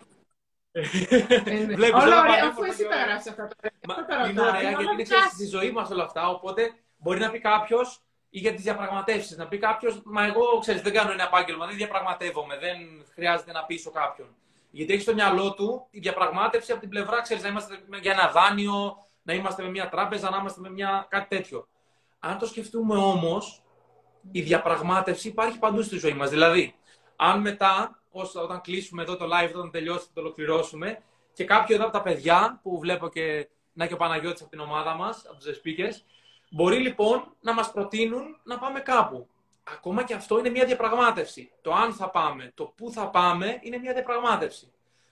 [1.94, 3.48] Όλα ωραία, αφού εσύ τα γράψεις αυτά.
[3.88, 7.40] Μα, είναι ωραία γιατί είναι ξέρεις, στη ζωή μας όλα αυτά, οπότε μπορεί να πει
[7.40, 9.38] κάποιος ή για τις διαπραγματεύσεις.
[9.38, 13.64] Να πει κάποιος, Μα εγώ ξέρεις, δεν κάνω ένα επάγγελμα, δεν διαπραγματεύομαι, δεν χρειάζεται να
[13.64, 14.28] πείσω κάποιον.
[14.72, 18.32] Γιατί έχεις στο μυαλό του τη διαπραγμάτευση από την πλευρά, ξέρεις, να είμαστε για ένα
[18.32, 21.68] δάνειο, να είμαστε με μια τράπεζα, να είμαστε με μια κάτι τέτοιο.
[22.20, 23.64] Αν το σκεφτούμε όμως,
[24.32, 26.30] η διαπραγμάτευση υπάρχει παντού στη ζωή μας.
[26.30, 26.76] Δηλαδή,
[27.16, 28.03] αν μετά,
[28.34, 32.60] όταν κλείσουμε εδώ το live, όταν τελειώσει, το ολοκληρώσουμε, και κάποιο εδώ από τα παιδιά
[32.64, 36.02] που βλέπω και να και ο Παναγιώτης από την ομάδα μας, από τους speakers,
[36.50, 39.28] μπορεί λοιπόν να μας προτείνουν να πάμε κάπου.
[39.64, 41.52] Ακόμα και αυτό είναι μια διαπραγμάτευση.
[41.62, 44.72] Το αν θα πάμε, το πού θα πάμε είναι μια διαπραγμάτευση.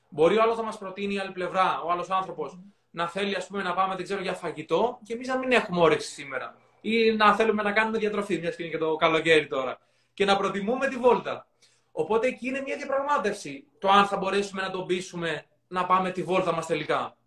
[0.09, 2.59] Μπορεί ο άλλος να μας προτείνει η άλλη πλευρά, ο άλλος άνθρωπος,
[2.91, 5.81] να θέλει ας πούμε, να πάμε δεν ξέρω, για φαγητό και εμείς να μην έχουμε
[5.81, 9.79] όρεξη σήμερα ή να θέλουμε να κάνουμε διατροφή, μιας και είναι και το καλοκαίρι τώρα.
[10.13, 11.45] Και να προτιμούμε τη βόλτα.
[11.91, 13.67] Οπότε εκεί είναι μια διαπραγμάτευση.
[13.79, 17.17] Το αν θα μπορέσουμε να τον πείσουμε να πάμε τη βόλτα μας τελικά.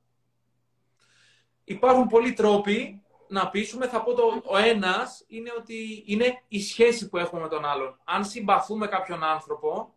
[1.65, 3.89] Υπάρχουν πολλοί τρόποι να πείσουμε.
[3.89, 7.99] Θα πω το ο ένας είναι ότι είναι η σχέση που έχουμε με τον άλλον.
[8.05, 9.95] Αν συμπαθούμε κάποιον άνθρωπο,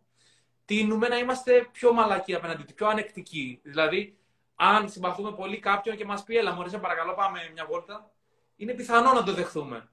[0.65, 3.59] τείνουμε να είμαστε πιο μαλακοί απέναντι του, πιο ανεκτικοί.
[3.63, 4.17] Δηλαδή,
[4.55, 8.11] αν συμπαθούμε πολύ κάποιον και μας πει, Έλα, Μωρή, σε παρακαλώ, πάμε μια βόλτα,
[8.55, 9.89] είναι πιθανό να το δεχθούμε.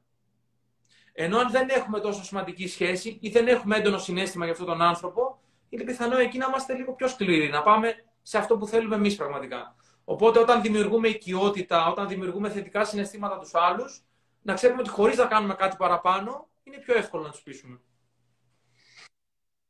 [1.16, 4.82] Ενώ αν δεν έχουμε τόσο σημαντική σχέση ή δεν έχουμε έντονο συνέστημα για αυτόν τον
[4.82, 8.96] άνθρωπο, είναι πιθανό εκεί να είμαστε λίγο πιο σκληροί, να πάμε σε αυτό που θέλουμε
[8.96, 9.74] εμείς πραγματικά.
[10.04, 14.04] Οπότε, όταν δημιουργούμε οικειότητα, όταν δημιουργούμε θετικά συναισθήματα τους άλλους,
[14.42, 17.80] να ξέρουμε ότι χωρίς να κάνουμε κάτι παραπάνω, είναι πιο εύκολο να τους πείσουμε.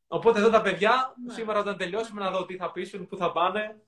[0.07, 1.33] Οπότε εδώ τα παιδιά, ναι.
[1.33, 3.83] σήμερα όταν τελειώσουμε να δω τι θα πείσουν, πού θα πάνε,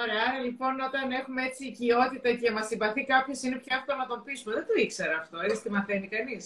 [0.00, 4.06] Ωραία, άρα λοιπόν όταν έχουμε έτσι οικειότητα και μας συμπαθεί κάποιος, είναι πιο εύκολο να
[4.06, 4.54] τον πείσουμε.
[4.54, 6.44] Δεν το ήξερα αυτό, έτσι τη μαθαίνει κανείς.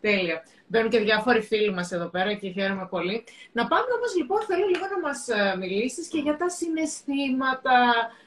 [0.00, 0.42] Τέλεια.
[0.66, 3.24] Μπαίνουν και διάφοροι φίλοι μας εδώ πέρα και χαίρομαι πολύ.
[3.52, 7.76] Να πάμε όμως λοιπόν, θέλω λίγο να μας ε, μιλήσεις και για τα συναισθήματα.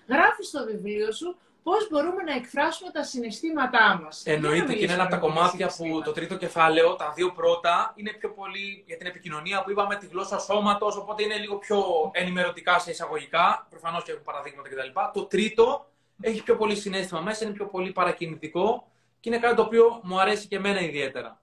[0.08, 4.24] Γράφεις στο βιβλίο σου πώς μπορούμε να εκφράσουμε τα συναισθήματά μας.
[4.26, 8.12] Εννοείται και είναι ένα από τα κομμάτια που το τρίτο κεφάλαιο, τα δύο πρώτα, είναι
[8.12, 12.80] πιο πολύ για την επικοινωνία που είπαμε τη γλώσσα σώματος, οπότε είναι λίγο πιο ενημερωτικά
[12.80, 13.68] σε εισαγωγικά.
[13.70, 15.00] Προφανώς και έχουν παραδείγματα κτλ.
[15.14, 15.90] Το τρίτο
[16.22, 20.20] έχει πιο πολύ συνέστημα μέσα, είναι πιο πολύ παρακινητικό και είναι κάτι το οποίο μου
[20.20, 21.42] αρέσει και εμένα ιδιαίτερα.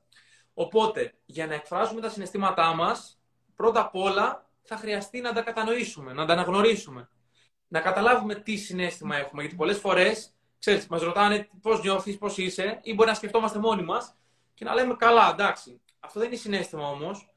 [0.55, 3.19] Οπότε, για να εκφράσουμε τα συναισθήματά μας,
[3.57, 7.09] πρώτα απ' όλα θα χρειαστεί να τα κατανοήσουμε, να τα αναγνωρίσουμε
[7.69, 9.41] να καταλάβουμε τι συνέστημα έχουμε.
[9.41, 13.83] Γιατί πολλές φορές, ξέρεις, μας ρωτάνε πώς νιώθεις, πώς είσαι, ή μπορεί να σκεφτόμαστε μόνοι
[13.83, 14.15] μας
[14.55, 15.81] και να λέμε καλά, εντάξει.
[16.01, 17.29] Αυτό δεν είναι συνέστημα όμως.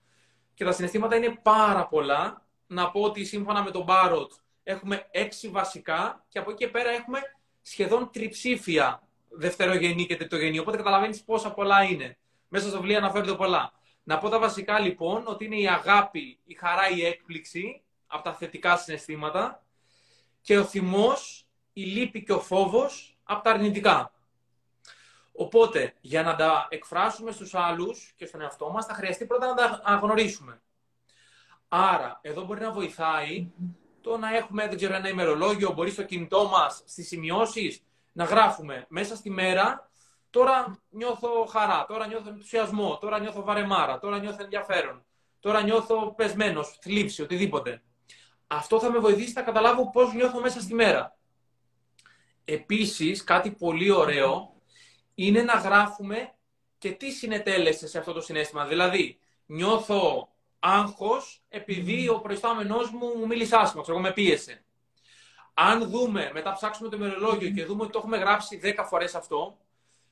[0.54, 2.46] Και τα συναισθήματα είναι πάρα πολλά.
[2.68, 4.32] Να πω ότι σύμφωνα με τον Μπάροτ
[4.64, 7.20] έχουμε έξι βασικά και από εκεί και πέρα έχουμε
[7.62, 10.60] σχεδόν τριψήφια δευτερογενή και τριτογενή.
[10.60, 12.18] Οπότε καταλαβαίνεις πόσα πολλά είναι.
[12.48, 13.72] Μέσα στο βιβλίο αναφέρονται πολλά.
[14.04, 18.34] Να πω τα βασικά λοιπόν ότι είναι η αγάπη, η χαρά, η έκπληξη από τα
[18.34, 19.64] θετικά συναισθήματα
[20.42, 24.14] και ο θυμός, η λύπη και ο φόβος από τα αρνητικά.
[25.32, 29.54] Οπότε, για να τα εκφράσουμε στους άλλους και στον εαυτό μας, θα χρειαστεί πρώτα να
[29.54, 30.62] τα αναγνωρίσουμε.
[31.68, 33.52] Άρα, εδώ μπορεί να βοηθάει
[34.02, 38.86] το να έχουμε, δεν ξέρω, ένα ημερολόγιο, μπορεί στο κινητό μας, στις σημειώσεις, να γράφουμε
[38.90, 39.90] μέσα στη μέρα,
[40.30, 45.06] τώρα νιώθω χαρά, τώρα νιώθω ενθουσιασμό, τώρα νιώθω βαρεμάρα, τώρα νιώθω ενδιαφέρον,
[45.40, 47.84] τώρα νιώθω πεσμένος, θλίψη, οτιδήποτε.
[48.54, 51.18] Αυτό θα με βοηθήσει να καταλάβω πώς νιώθω μέσα στη μέρα.
[52.46, 54.54] Επίσης, κάτι πολύ ωραίο
[55.16, 56.34] είναι να γράφουμε
[56.78, 58.66] και τι συνετέλεσε σε αυτό το συνέστημα.
[58.66, 64.64] Δηλαδή, νιώθω άγχος επειδή ο προϊστάμενός μου μου μίλησε άσχημα, ξέρω, με πίεσε.
[65.54, 69.58] Αν δούμε, μετά ψάξουμε το ημερολόγιο και δούμε ότι το έχουμε γράψει 10 φορές αυτό,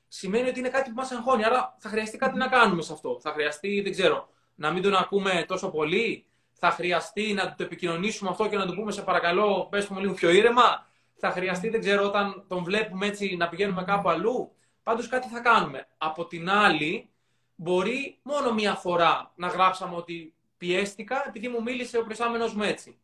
[0.08, 1.46] σημαίνει ότι είναι κάτι που μας αγχώνει.
[1.46, 3.20] Άρα θα χρειαστεί κάτι να κάνουμε σε αυτό.
[3.22, 6.29] Θα χρειαστεί, δεν ξέρω, να μην τον ακούμε τόσο πολύ.
[6.60, 10.14] Θα χρειαστεί να το επικοινωνήσουμε αυτό και να του πούμε σε παρακαλώ, πες μου λίγο
[10.14, 10.88] πιο ήρεμα.
[11.16, 14.52] Θα χρειαστεί, δεν ξέρω, όταν τον βλέπουμε έτσι να πηγαίνουμε κάπου αλλού.
[14.84, 15.88] Πάντως κάτι θα κάνουμε.
[15.98, 17.10] Από την άλλη,
[17.56, 23.00] μπορεί μόνο μία φορά να γράψαμε ότι πιέστηκα επειδή μου μίλησε ο προϊστάμενος μου έτσι.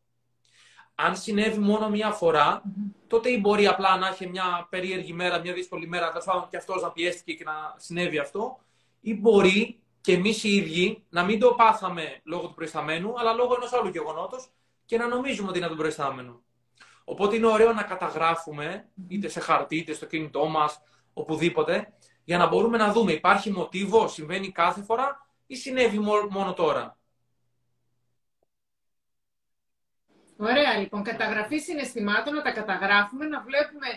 [0.95, 2.61] Αν συνέβη μόνο μία φορά,
[3.07, 6.57] τότε ή μπορεί απλά να έχει μια περίεργη μέρα, μια δύσκολη μέρα, τέλος πάντων και
[6.57, 8.59] αυτός να πιέστηκε και να συνέβη αυτό,
[9.01, 13.55] ή μπορεί και εμείς οι ίδιοι να μην το πάθαμε λόγω του προϊσταμένου, αλλά λόγω
[13.55, 14.49] ενός άλλου γεγονότος
[14.85, 16.43] και να νομίζουμε ότι είναι τον προϊστάμενο.
[17.03, 20.81] Οπότε είναι ωραίο να καταγράφουμε, είτε σε χαρτί, είτε στο κινητό μας,
[21.13, 26.97] οπουδήποτε, για να μπορούμε να δούμε υπάρχει μοτίβο, συμβαίνει κάθε φορά ή συνέβη μόνο τώρα.
[30.37, 31.03] Ωραία, λοιπόν.
[31.03, 33.87] Καταγραφή συναισθημάτων, να τα καταγράφουμε, να βλέπουμε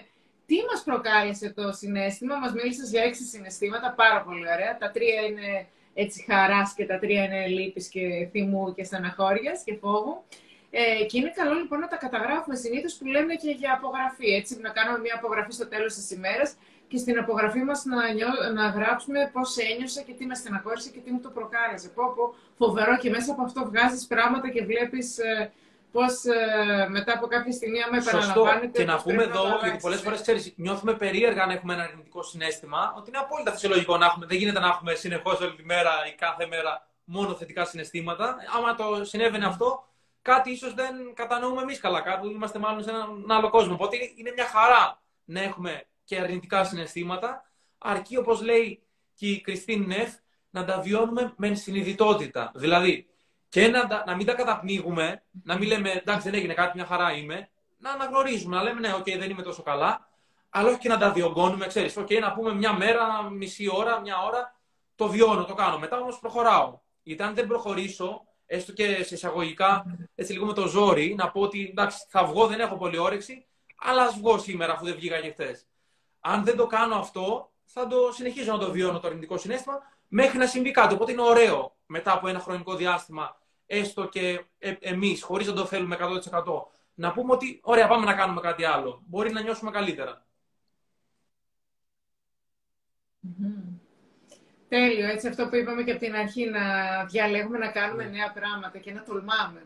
[0.47, 2.38] τι μας προκάλεσε το συνέστημα.
[2.38, 4.77] Μας μίλησες για έξι συναισθήματα, πάρα πολύ ωραία.
[4.79, 5.68] Τα τρία είναι
[6.02, 10.24] έτσι χαράς και τα τρία είναι λύπης και θυμού και στεναχώριας και φόβου.
[10.70, 14.61] Ε, και είναι καλό λοιπόν να τα καταγράφουμε συνήθως που λένε και για απογραφή, έτσι,
[14.61, 16.56] να κάνουμε μια απογραφή στο τέλος της ημέρας
[16.88, 18.00] και στην απογραφή μας να,
[18.52, 21.88] να γράψουμε πώς ένιωσα και τι με στεναχώρησε και τι μου το προκάλεσε.
[21.88, 25.52] Πω, πω, φοβερό και μέσα από αυτό βγάζεις πράγματα και βλέπεις ε,
[25.92, 28.79] πώς ε, μετά από κάποια στιγμή, άμα επαναλαμβάνεται.
[28.79, 33.09] Και να πούμε εδώ, γιατί πολλές φορές νιώθουμε περίεργα αν έχουμε ένα αρνητικό συνέστημα, ότι
[33.09, 34.27] είναι απόλυτα φυσιολογικό να έχουμε.
[34.27, 38.37] Δεν γίνεται να έχουμε συνεχώς όλη τη μέρα ή κάθε μέρα μόνο θετικά συναισθήματα.
[38.57, 39.88] Άμα το συνέβαινε αυτό,
[40.22, 42.01] κάτι ίσως δεν κατανοούμε εμείς καλά.
[42.01, 43.74] Κάτι είμαστε μάλλον σε έναν άλλο κόσμο.
[43.74, 48.83] Οπότε είναι μια χαρά να έχουμε και αρνητικά συναισθήματα, αρκεί όπως λέει
[49.14, 50.14] και η Κριστίν Νεφ,
[50.51, 52.53] να τα βιώνουμε με συνειδητότητα.
[52.55, 53.09] Δηλαδή,
[53.48, 57.12] και να, να μην τα καταπνίγουμε, να μην λέμε εντάξει δεν έγινε κάτι, μια χαρά
[57.12, 60.08] είμαι, να αναγνωρίζουμε, να λέμε ναι, οκ, δεν είμαι τόσο καλά,
[60.50, 64.22] αλλά όχι και να τα διογκώνουμε, ξέρεις, οκ, να πούμε μια μέρα, μισή ώρα, μια
[64.22, 64.56] ώρα,
[64.94, 66.78] το βιώνω, το κάνω, μετά όμως προχωράω.
[67.02, 69.84] Γιατί αν δεν προχωρήσω, έστω και σε εισαγωγικά,
[70.14, 73.46] έτσι λίγο με το ζόρι, να πω ότι εντάξει, θα βγω, δεν έχω πολύ όρεξη,
[73.76, 75.66] αλλά ας βγω σήμερα αφού δεν βγήκα και χθες.
[76.20, 80.38] Αν δεν το κάνω αυτό, θα το συνεχίζω να το βιώνω το αρνητικό συνέστημα μέχρι
[80.38, 80.94] να συμβεί κάτι.
[80.94, 85.64] Οπότε είναι ωραίο μετά από ένα χρονικό διάστημα, έστω και ε, εμείς, χωρίς να το
[85.64, 86.42] θέλουμε 100%,
[86.94, 89.03] να πούμε ότι ωραία, πάμε να κάνουμε κάτι άλλο.
[89.07, 90.27] Μπορεί να νιώσουμε καλύτερα.
[94.68, 95.07] Τέλειο.
[95.07, 96.61] Έτσι αυτό που είπαμε και από την αρχή, να
[97.05, 98.11] διαλέγουμε να κάνουμε ναι.
[98.11, 99.62] νέα πράγματα και να τολμάμε.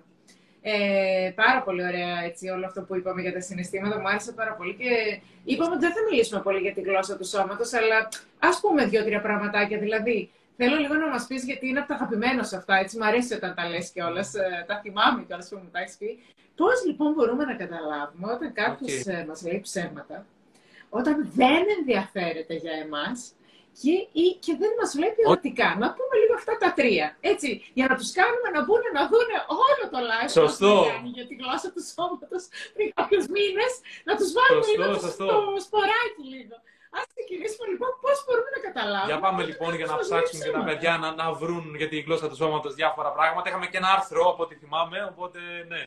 [0.65, 4.01] Ε, πάρα πολύ ωραία έτσι, όλο αυτό που είπαμε για τα συναισθήματα.
[4.01, 7.27] Μου άρεσε πάρα πολύ και είπαμε ότι δεν θα μιλήσουμε πολύ για τη γλώσσα του
[7.27, 8.09] σώματος, αλλά
[8.39, 9.79] ας πούμε δύο-τρία πραγματάκια.
[9.79, 10.31] Δηλαδή,
[10.63, 12.75] Θέλω λίγο να μας πεις, γιατί είναι από τα αγαπημένα σε αυτά.
[12.83, 14.35] Έτσι, μου αρέσει όταν τα λες κιόλας.
[14.35, 16.11] Ε, τα θυμάμαι κιόλας που μου τα έχεις πει.
[16.57, 19.13] Πώς λοιπόν μπορούμε να καταλάβουμε όταν κάποιος okay.
[19.13, 20.27] Ε, μας λέει ψέματα,
[20.99, 23.19] όταν δεν ενδιαφέρεται για εμάς
[23.81, 25.69] και, ή, και δεν μας βλέπει ερωτικά.
[25.83, 27.07] Να πούμε λίγο αυτά τα τρία.
[27.33, 27.49] Έτσι,
[27.79, 29.31] για να τους κάνουμε να μπουν να δουν
[29.65, 30.75] όλο το live Σωστό.
[31.17, 32.43] για τη γλώσσα του σώματος
[32.75, 33.73] πριν κάποιους μήνες,
[34.09, 35.29] να τους βάλουμε λίγο στο
[35.67, 36.57] σποράκι λίγο.
[36.99, 39.13] Α ξεκινήσουμε λοιπόν πώς μπορούμε να καταλάβουμε.
[39.13, 42.27] Για πάμε λοιπόν για να ψάξουν και τα παιδιά να, να βρουν για τη γλώσσα
[42.29, 43.49] του σώματος διάφορα πράγματα.
[43.49, 45.83] Είχαμε και ένα άρθρο από ό,τι θυμάμαι, οπότε ναι.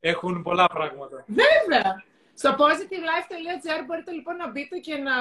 [0.00, 1.24] Έχουν πολλά πράγματα.
[1.26, 2.04] Βέβαια!
[2.34, 5.14] Στο positivelife.gr μπορείτε λοιπόν να μπείτε και να.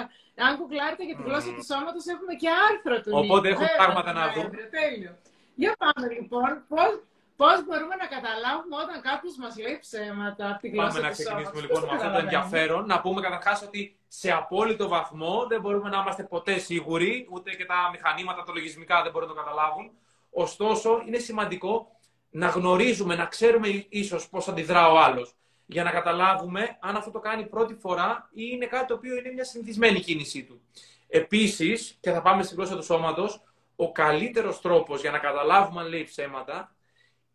[0.48, 3.12] Αν κουκλάρετε για τη γλώσσα του σώματος, έχουμε και άρθρο του.
[3.24, 4.50] Οπότε έχουν πράγματα να δουν.
[4.78, 5.14] Τέλειο.
[5.56, 6.50] Για πάμε λοιπόν.
[6.68, 6.92] Πώς,
[7.38, 11.62] Πώς μπορούμε να καταλάβουμε όταν κάποιος μας λέει ψέματα από την γλώσσα Πάμε να ξεκινήσουμε
[11.62, 12.86] λοιπόν με αυτό το ενδιαφέρον.
[12.86, 17.66] Να πούμε καταρχάς ότι σε απόλυτο βαθμό δεν μπορούμε να είμαστε ποτέ σίγουροι, ούτε και
[17.66, 19.92] τα μηχανήματα, τα λογισμικά δεν μπορούν να το καταλάβουν.
[20.30, 21.92] Ωστόσο, είναι σημαντικό
[22.30, 25.36] να γνωρίζουμε, να ξέρουμε ίσως πώς αντιδρά ο άλλος.
[25.66, 29.32] Για να καταλάβουμε αν αυτό το κάνει πρώτη φορά ή είναι κάτι το οποίο είναι
[29.32, 30.62] μια συνηθισμένη κίνησή του.
[31.08, 33.42] Επίσης, και θα πάμε στην γλώσσα του σώματος,
[33.76, 36.72] ο καλύτερος τρόπος για να καταλάβουμε αν λέει ψέματα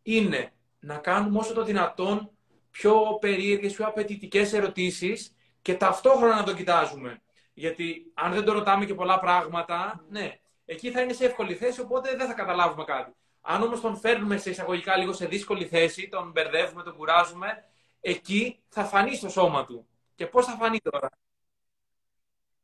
[0.02, 2.30] είναι να κάνουμε όσο το δυνατόν
[2.70, 7.22] πιο περίεργες, πιο απαιτητικές ερωτήσεις και ταυτόχρονα να το κοιτάζουμε.
[7.54, 11.80] Γιατί αν δεν το ρωτάμε και πολλά πράγματα, ναι, εκεί θα είναι σε εύκολη θέση,
[11.80, 13.12] οπότε δεν θα καταλάβουμε κάτι.
[13.40, 17.64] Αν όμως τον φέρνουμε σε εισαγωγικά λίγο σε δύσκολη θέση, τον μπερδεύουμε, τον κουράζουμε,
[18.00, 19.86] εκεί θα φανεί στο σώμα του.
[20.14, 21.08] Και πώς θα φανεί τώρα;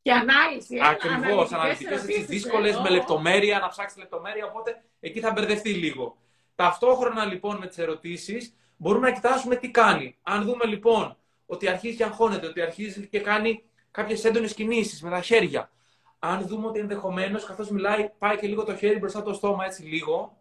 [0.02, 0.78] Και ανάλυση.
[0.82, 1.52] Ακριβώς.
[1.52, 4.46] Αναλυτικές δύσκολες, με λεπτομέρεια, να ψάξεις λεπτομέρεια.
[4.46, 6.16] Οπότε εκεί θα μπερδευτεί λίγο.
[6.58, 10.16] Ταυτόχρονα λοιπόν με τις ερωτήσεις μπορούμε να κοιτάσουμε τι κάνει.
[10.22, 11.16] Αν δούμε λοιπόν
[11.46, 15.70] ότι αρχίζει και αγχώνεται, ότι αρχίζει και κάνει κάποιες έντονες κινήσεις με τα χέρια.
[16.18, 19.82] Αν δούμε ότι ενδεχομένως καθώς μιλάει, πάει και λίγο το χέρι μπροστά το στόμα έτσι
[19.82, 20.36] λίγο,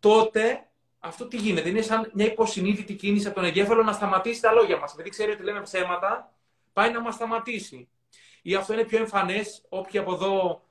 [0.00, 0.66] τότε
[0.98, 4.78] αυτό τι γίνεται; Είναι σαν μια υποσυνείδητη κίνηση από τον εγκέφαλο να σταματήσει τα λόγια
[4.78, 4.92] μας.
[4.92, 6.32] Επειδή ξέρει ότι λέμε ψέματα,
[6.72, 7.88] πάει να μας σταματήσει.
[8.42, 10.62] Ή αυτό είναι πιο εμφανές, όποιοι από εδώ.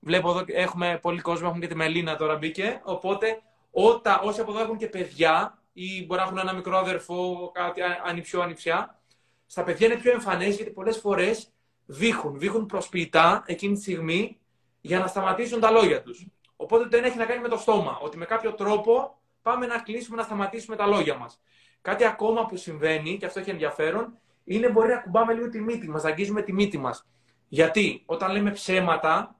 [0.00, 2.80] Βλέπω εδώ έχουμε πολύ κόσμο, έχουμε και τη Μελίνα τώρα μπήκε.
[2.84, 7.50] Οπότε, όταν, όσοι από εδώ έχουν και παιδιά, ή μπορεί να έχουν ένα μικρό αδερφό,
[7.54, 9.00] κάτι ανιψιό, ανιψιά,
[9.46, 11.52] στα παιδιά είναι πιο εμφανές γιατί πολλές φορές
[11.86, 14.40] βήχουν, βήχουν προσποιητά εκείνη τη στιγμή
[14.80, 16.26] για να σταματήσουν τα λόγια τους.
[16.56, 17.98] Οπότε δεν έχει να κάνει με το στόμα.
[18.02, 21.40] Ότι με κάποιο τρόπο πάμε να κλείσουμε, να σταματήσουμε τα λόγια μας.
[21.80, 25.88] Κάτι ακόμα που συμβαίνει, και αυτό έχει ενδιαφέρον, είναι μπορεί να κουμπάμε λίγο τη μύτη
[25.88, 27.06] μας, να αγγίζουμε τη μύτη μας.
[27.48, 29.36] Γιατί όταν λέμε ψέματα,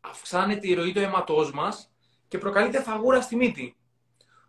[0.00, 1.91] αυξάνεται η ροή του αίματός μας
[2.32, 3.76] και προκαλείται φαγούρα στη μύτη.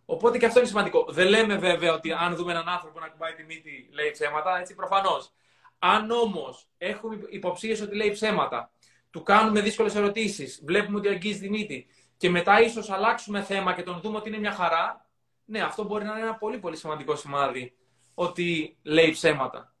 [0.04, 1.06] Οπότε και αυτό είναι σημαντικό.
[1.08, 4.74] Δεν λέμε βέβαια ότι αν δούμε έναν άνθρωπο να κουμπάει τη μύτη λέει ψέματα, έτσι
[4.74, 5.32] προφανώς.
[5.78, 8.70] Αν όμως έχουμε υποψίες ότι λέει ψέματα,
[9.10, 13.82] του κάνουμε δύσκολες ερωτήσεις, βλέπουμε ότι αγγίζει τη μύτη και μετά ίσως αλλάξουμε θέμα και
[13.82, 15.06] τον δούμε ότι είναι μια χαρά,
[15.44, 17.76] ναι, αυτό μπορεί να είναι ένα πολύ πολύ σημαντικό σημάδι
[18.14, 19.74] ότι λέει ψέματα.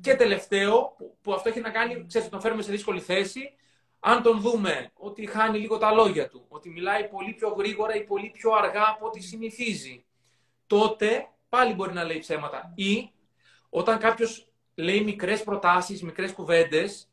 [0.00, 3.52] Και τελευταίο, που αυτό έχει να κάνει, ξέρετε, τον φέρουμε σε δύσκολη θέση,
[4.00, 8.04] αν τον δούμε ότι χάνει λίγο τα λόγια του, ότι μιλάει πολύ πιο γρήγορα ή
[8.04, 10.04] πολύ πιο αργά από ό,τι συνηθίζει,
[10.66, 12.72] τότε πάλι μπορεί να λέει ψέματα.
[12.74, 13.10] Ή
[13.68, 17.08] όταν κάποιος λέει μικρές προτάσεις, μικρές κουβέντες,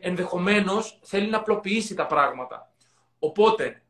[0.00, 2.72] ενδεχομένως θέλει να απλοποιήσει τα πράγματα.
[3.18, 3.82] Οπότε,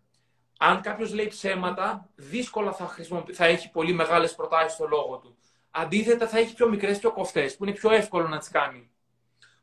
[0.58, 2.96] αν κάποιος λέει ψέματα, δύσκολα θα,
[3.32, 5.36] θα έχει πολύ μεγάλες προτάσεις στο λόγο του.
[5.70, 8.90] Αντίθετα, θα έχει πιο μικρές, πιο κοφτές, που είναι πιο εύκολο να τις κάνει.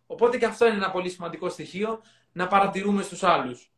[0.05, 2.01] Οπότε και αυτό είναι ένα πολύ σημαντικό στοιχείο
[2.33, 3.73] να παρατηρούμε στους άλλους.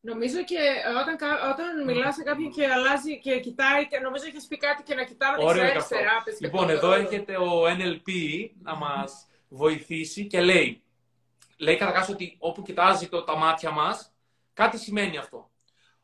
[0.00, 0.58] Νομίζω και
[1.02, 1.16] όταν,
[1.52, 5.04] όταν μιλάς σε κάποιον και αλλάζει και κοιτάει, και νομίζω έχεις πει κάτι και να
[5.04, 6.22] κοιτάμε δεξιά αριστερά.
[6.40, 8.10] Λοιπόν, εδώ έρχεται ο NLP
[8.62, 10.82] να μας βοηθήσει και λέει,
[11.56, 14.12] λέει καταρχάς ότι όπου κοιτάζει το, τα μάτια μας,
[14.54, 15.50] κάτι σημαίνει αυτό.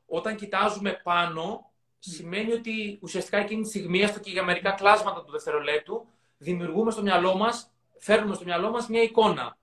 [0.06, 5.32] Όταν κοιτάζουμε πάνω, σημαίνει ότι ουσιαστικά εκείνη τη στιγμή, έστω και για μερικά κλάσματα του
[5.32, 6.06] δευτερολέπτου,
[6.38, 9.56] δημιουργούμε στο μυαλό μας, φέρνουμε στο μυαλό μας μια εικόνα.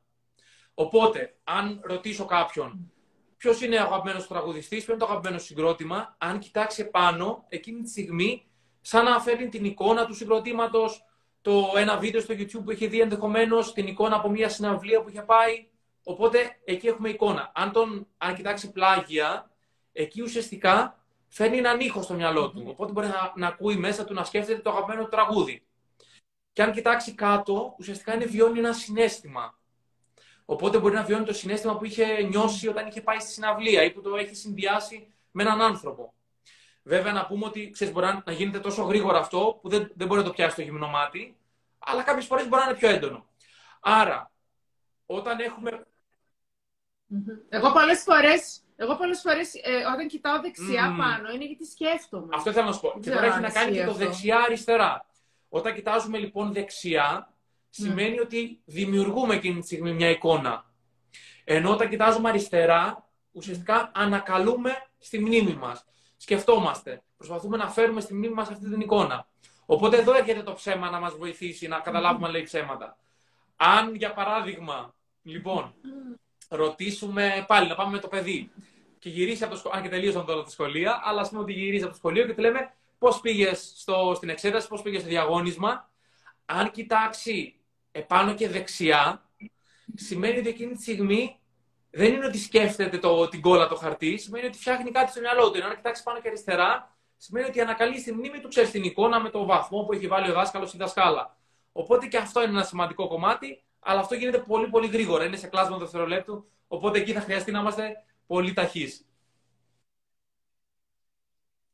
[0.73, 2.91] Οπότε, αν ρωτήσω κάποιον
[3.37, 7.89] ποιος είναι ο αγαπημένος τραγουδιστής, ποιο είναι το αγαπημένο συγκρότημα, αν κοιτάξει πάνω, εκείνη τη
[7.89, 8.45] στιγμή,
[8.81, 11.05] σαν να φέρνει την εικόνα του συγκροτήματος,
[11.41, 15.09] το ένα βίντεο στο YouTube που είχε δει ενδεχομένως, την εικόνα από μια συναυλία που
[15.09, 15.67] είχε πάει.
[16.03, 17.51] Οπότε εκεί έχουμε εικόνα.
[17.55, 19.51] Αν, τον, αν κοιτάξει πλάγια,
[19.91, 22.63] εκεί ουσιαστικά φέρνει έναν ήχο στο μυαλό του.
[22.67, 25.65] Οπότε μπορεί να, να ακούει μέσα του να σκέφτεται το αγαπημένο του τραγούδι.
[26.53, 29.59] Και αν κοιτάξει κάτω, ουσιαστικά είναι βιώνει ένα συνέστημα.
[30.51, 33.91] Οπότε μπορεί να βιώνει το συνέστημα που είχε νιώσει όταν είχε πάει στη συναυλία ή
[33.91, 36.13] που το έχει συνδυάσει με έναν άνθρωπο.
[36.83, 40.19] Βέβαια, να πούμε ότι ξέρεις, μπορεί να γίνεται τόσο γρήγορα αυτό που δεν, δεν μπορεί
[40.19, 41.37] να το πιάσει το γυμνό μάτι,
[41.79, 43.25] αλλά κάποιες φορές μπορεί να είναι πιο έντονο.
[43.79, 44.31] Άρα,
[45.05, 45.87] όταν έχουμε.
[47.49, 52.35] Εγώ πολλές φορές εγώ πολλές φορές ε, όταν κοιτάω δεξιά πάνω είναι γιατί σκέφτομαι.
[52.35, 52.99] Αυτό θέλω να σου πω.
[53.01, 55.05] Και τώρα έχει να κάνει και το δεξιά-αριστερά.
[55.49, 57.30] Όταν κοιτάζουμε λοιπόν δεξιά,
[57.71, 60.65] σημαίνει ότι δημιουργούμε εκείνη τη στιγμή μια εικόνα.
[61.43, 65.85] Ενώ όταν κοιτάζουμε αριστερά, ουσιαστικά ανακαλούμε στη μνήμη μας.
[66.17, 67.03] Σκεφτόμαστε.
[67.17, 69.27] Προσπαθούμε να φέρουμε στη μνήμη μας αυτή την εικόνα.
[69.65, 72.97] Οπότε εδώ έρχεται το ψέμα να μας βοηθήσει να καταλάβουμε αν λέει ψέματα.
[73.55, 75.73] Αν, για παράδειγμα, λοιπόν,
[76.49, 78.51] ρωτήσουμε πάλι να πάμε με το παιδί
[78.99, 81.53] και γυρίσει από το σχολείο, αν και τελείωσαν τώρα τα σχολεία, αλλά ας πούμε ότι
[81.53, 83.73] γυρίζει από το σχολείο και του λέμε πώς πήγες
[84.15, 85.89] στην εξέταση, πώς πήγες στο διαγώνισμα.
[86.45, 87.60] Αν κοιτάξει
[87.91, 89.29] επάνω και δεξιά,
[89.95, 91.39] σημαίνει ότι εκείνη τη στιγμή
[91.89, 95.51] δεν είναι ότι σκέφτεται το, την κόλλα το χαρτί, σημαίνει ότι φτιάχνει κάτι στο μυαλό
[95.51, 95.57] του.
[95.57, 99.19] Ενώ αν κοιτάξει πάνω και αριστερά, σημαίνει ότι ανακαλεί στη μνήμη του, ξέρει την εικόνα
[99.19, 101.37] με το βαθμό που έχει βάλει ο δάσκαλος ή δασκάλα.
[101.71, 105.25] Οπότε και αυτό είναι ένα σημαντικό κομμάτι, αλλά αυτό γίνεται πολύ πολύ γρήγορα.
[105.25, 109.05] Είναι σε κλάσμα δευτερολέπτου, οπότε εκεί θα χρειαστεί να είμαστε πολύ ταχεί.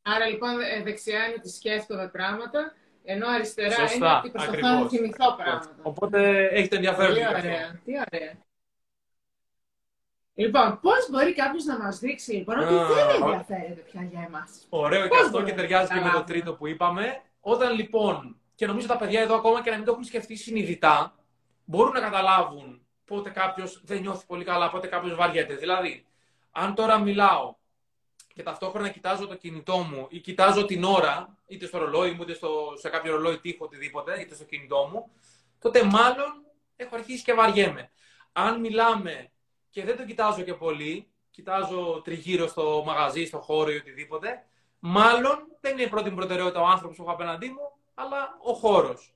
[0.02, 4.88] Άρα λοιπόν ε, δεξιά είναι ότι σκέφτομαι πράγματα ενώ αριστερά Σωστά, είναι ότι προσπαθώ να
[4.88, 5.76] θυμηθώ πράγματα.
[5.82, 7.14] Οπότε έχετε ενδιαφέρον.
[7.14, 7.80] Τι ωραία.
[7.84, 8.32] Τι ωραία.
[10.34, 15.08] Λοιπόν, πώς μπορεί κάποιος να μας δείξει λοιπόν ότι δεν ενδιαφέρεται πια για εμάς; Ωραίο
[15.08, 17.22] και αυτό και ταιριάζει και με το τρίτο που είπαμε.
[17.40, 21.14] Όταν λοιπόν, και νομίζω τα παιδιά εδώ ακόμα και να μην το έχουν σκεφτεί συνειδητά,
[21.64, 25.54] μπορούν να καταλάβουν πότε κάποιος δεν νιώθει πολύ καλά, πότε κάποιος βαριέται.
[25.54, 26.06] Δηλαδή,
[26.50, 27.54] αν τώρα μιλάω
[28.38, 32.34] και ταυτόχρονα κοιτάζω το κινητό μου ή κοιτάζω την ώρα, είτε στο ρολόι μου, είτε
[32.34, 35.10] στο, σε κάποιο ρολόι τείχο, οτιδήποτε, είτε στο κινητό μου,
[35.58, 36.44] τότε μάλλον
[36.76, 37.90] έχω αρχίσει και βαριέμαι.
[38.32, 39.32] Αν μιλάμε
[39.70, 44.44] και δεν το κοιτάζω και πολύ, κοιτάζω τριγύρω στο μαγαζί, στο χώρο ή οτιδήποτε,
[44.78, 49.14] μάλλον δεν είναι η πρώτη προτεραιότητα ο άνθρωπος που έχω απέναντί μου, αλλά ο χώρος.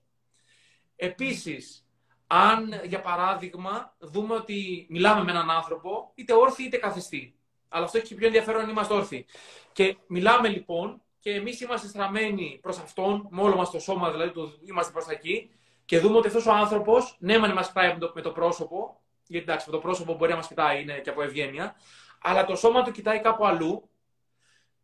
[0.96, 1.86] Επίσης,
[2.26, 7.36] αν για παράδειγμα δούμε ότι μιλάμε με έναν άνθρωπο, είτε όρθιοι είτε καθιστή.
[7.72, 9.26] Αλλά αυτό έχει πιο ενδιαφέρον αν είμαστε όρθιοι.
[9.72, 14.32] Και μιλάμε λοιπόν και εμείς είμαστε στραμμένοι προς αυτόν, με όλο μας το σώμα δηλαδή,
[14.32, 15.50] το, είμαστε προς τα εκεί,
[15.84, 19.70] και δούμε ότι αυτός ο άνθρωπος, ναι, μεν μας κοιτάει με το πρόσωπο, γιατί εντάξει,
[19.70, 21.76] με το πρόσωπο μπορεί να μας κοιτάει, είναι και από ευγένεια,
[22.22, 23.88] αλλά το σώμα του κοιτάει κάπου αλλού.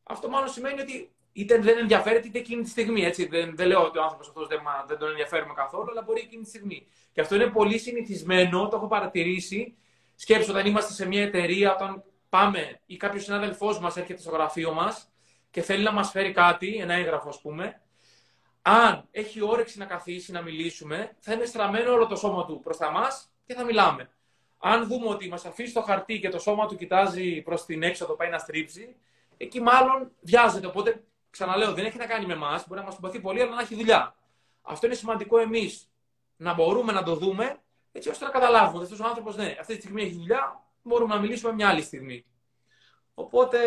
[0.02, 3.04] Αυτό μάλλον σημαίνει ότι είτε δεν ενδιαφέρεται είτε εκείνη τη στιγμή.
[3.04, 3.26] Έτσι.
[3.26, 6.42] Δεν, δεν λέω ότι ο άνθρωπος αυτός δεν, δεν τον ενδιαφέρουμε καθόλου, αλλά μπορεί εκείνη
[6.42, 6.86] τη στιγμή.
[7.12, 9.76] Και αυτό είναι πολύ συνηθισμένο, το έχω παρατηρήσει.
[10.14, 14.72] Σκέψω όταν είμαστε σε μια εταιρεία, όταν πάμε ή κάποιος συνάδελφός μας έρχεται στο γραφείο
[14.72, 15.10] μας
[15.50, 17.80] και θέλει να μας φέρει κάτι, ένα έγγραφο, ας πούμε,
[18.62, 22.76] αν έχει όρεξη να καθίσει, να μιλήσουμε, θα είναι στραμμένο όλο το σώμα του προς
[22.76, 24.10] τα μας και θα μιλάμε.
[24.58, 28.14] Αν δούμε ότι μας αφήσει το χαρτί και το σώμα του κοιτάζει προς την έξοδο,
[28.14, 28.96] πάει να στρίψει,
[29.36, 30.66] εκεί μάλλον βιάζεται.
[30.66, 33.60] Οπότε, ξαναλέω, δεν έχει να κάνει με εμάς, μπορεί να μας συμπαθεί πολύ, αλλά να
[33.60, 34.14] έχει δουλειά.
[34.62, 35.90] Αυτό είναι σημαντικό εμείς
[36.36, 37.58] να μπορούμε να το δούμε,
[37.92, 41.14] έτσι ώστε να καταλάβουμε ότι αυτός ο άνθρωπος, ναι, αυτή τη στιγμή έχει δουλειά, μπορούμε
[41.14, 42.24] να μιλήσουμε μια άλλη στιγμή.
[43.14, 43.58] Οπότε,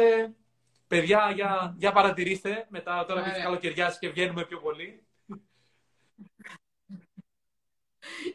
[0.87, 5.05] παιδιά, για, για παρατηρήστε, μετά τώρα που έχεις καλοκαιριάσει και βγαίνουμε πιο πολύ.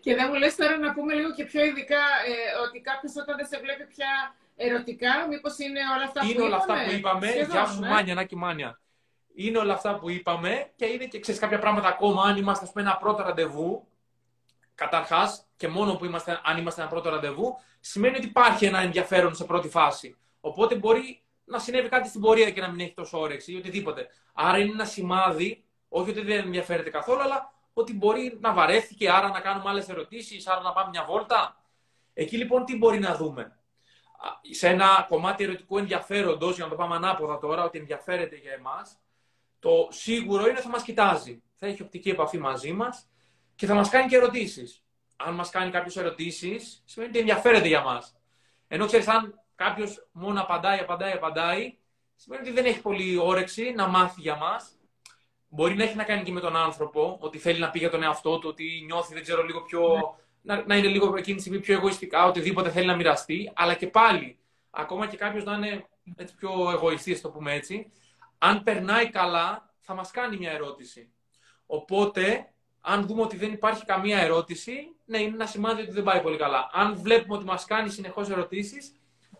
[0.00, 3.36] Και δεν μου λες τώρα να πούμε λίγο και πιο ειδικά ε, ότι κάποιος όταν
[3.36, 6.80] δεν σε βλέπει πια ερωτικά, μήπως είναι όλα αυτά είναι που όλα είπαμε.
[6.80, 7.88] αυτά που είπαμε; Σχεδόν, Γεια σου, ναι.
[7.88, 8.80] Μάνια, Νάκη Μάνια.
[9.34, 12.22] Είναι όλα αυτά που είπαμε και είναι και ξέρεις κάποια πράγματα ακόμα.
[12.22, 13.88] Αν είμαστε, ας πούμε, ένα πρώτο ραντεβού,
[14.76, 19.34] καταρχάς, και μόνο που είμαστε, αν είμαστε ένα πρώτο ραντεβού, σημαίνει ότι υπάρχει ένα ενδιαφέρον
[19.34, 20.16] σε πρώτη φάση.
[20.40, 24.06] Οπότε μπορεί να συνέβη κάτι στην πορεία και να μην έχει τόσο όρεξη ή οτιδήποτε.
[24.32, 29.28] Άρα είναι ένα σημάδι, όχι ότι δεν ενδιαφέρεται καθόλου, αλλά ότι μπορεί να βαρέθηκε, άρα
[29.28, 31.60] να κάνουμε άλλες ερωτήσεις, άρα να πάμε μια βόλτα.
[32.14, 33.58] Εκεί λοιπόν τι μπορεί να δούμε;
[34.50, 38.98] Σε ένα κομμάτι ερωτικού ενδιαφέροντος, για να το πάμε ανάποδα τώρα, ότι ενδιαφέρεται για εμάς,
[39.58, 41.42] το σίγουρο είναι ότι θα μας κοιτάζει.
[41.54, 43.08] Θα έχει οπτική επαφή μαζί μας
[43.56, 44.84] και θα μας κάνει και ερωτήσεις.
[45.16, 48.16] Αν μας κάνει κάποιε ερωτήσεις, σημαίνει ότι ενδιαφέρεται για μας.
[48.68, 51.76] Ενώ ξέρεις, αν κάποιος μόνο απαντάει, απαντάει, απαντάει,
[52.14, 54.70] σημαίνει ότι δεν έχει πολύ όρεξη να μάθει για μας.
[55.48, 58.02] Μπορεί να έχει να κάνει και με τον άνθρωπο, ότι θέλει να πει για τον
[58.02, 59.80] εαυτό του, ότι νιώθει, δεν ξέρω, λίγο πιο.
[60.42, 63.52] Να, να είναι λίγο εκείνη τη στιγμή πιο εγωιστικά, οτιδήποτε θέλει να μοιραστεί.
[63.54, 64.38] Αλλά και πάλι,
[64.70, 67.92] ακόμα και κάποιος να είναι έτσι, πιο εγωιστή, το πούμε έτσι,
[68.38, 71.12] αν περνάει καλά, θα μας κάνει μια ερώτηση.
[71.66, 72.52] Οπότε,
[72.88, 76.36] αν δούμε ότι δεν υπάρχει καμία ερώτηση, ναι, είναι ένα σημάδι ότι δεν πάει πολύ
[76.36, 76.68] καλά.
[76.72, 78.92] Αν βλέπουμε ότι μας κάνει συνεχώς ερωτήσεις,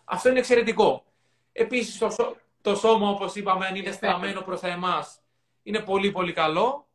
[0.05, 1.05] αυτό είναι εξαιρετικό.
[1.53, 5.21] Επίσης, το, σω- το σώμα, όπως είπαμε, αν είναι στραμμένο προς τα εμάς,
[5.63, 6.87] είναι πολύ πολύ καλό.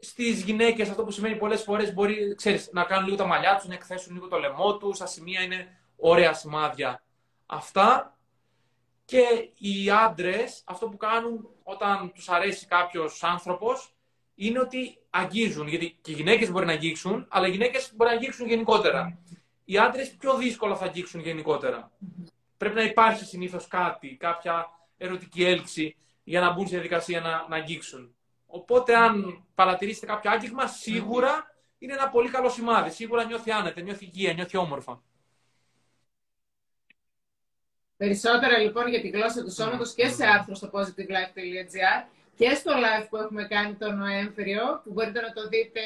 [0.00, 3.66] Στις γυναίκες, αυτό που σημαίνει πολλές φορές μπορεί ξέρεις, να κάνουν λίγο τα μαλλιά τους,
[3.66, 4.96] να εκθέσουν λίγο το λαιμό τους.
[4.96, 7.02] Στα σημεία είναι ωραία σημάδια.
[7.46, 8.18] Αυτά.
[9.04, 13.92] Και οι άντρες, αυτό που κάνουν όταν τους αρέσει κάποιος άνθρωπος,
[14.38, 15.68] είναι ότι αγγίζουν.
[15.68, 19.18] Γιατί και οι γυναίκες μπορεί να αγγίξουν, αλλά οι γυναίκες μπορεί να αγγίξουν γενικότερα.
[19.64, 21.90] Οι άντρες πιο δύσκολα θα αγγίξουν γενικότερα.
[22.56, 27.56] Πρέπει να υπάρχει συνήθως κάτι, κάποια ερωτική έλξη για να μπουν στη διαδικασία να, να
[27.56, 28.14] αγγίξουν.
[28.46, 32.90] Οπότε, αν παρατηρήσετε κάποιο άγγιγμα, σίγουρα είναι ένα πολύ καλό σημάδι.
[32.90, 35.02] Σίγουρα νιώθει άνετα, νιώθει υγεία, νιώθει όμορφα.
[37.96, 43.06] Περισσότερα λοιπόν για τη γλώσσα του σώματος και σε άρθρο στο positivelife.gr και στο live
[43.10, 45.80] που έχουμε κάνει τον Νοέμβριο, που μπορείτε να το δείτε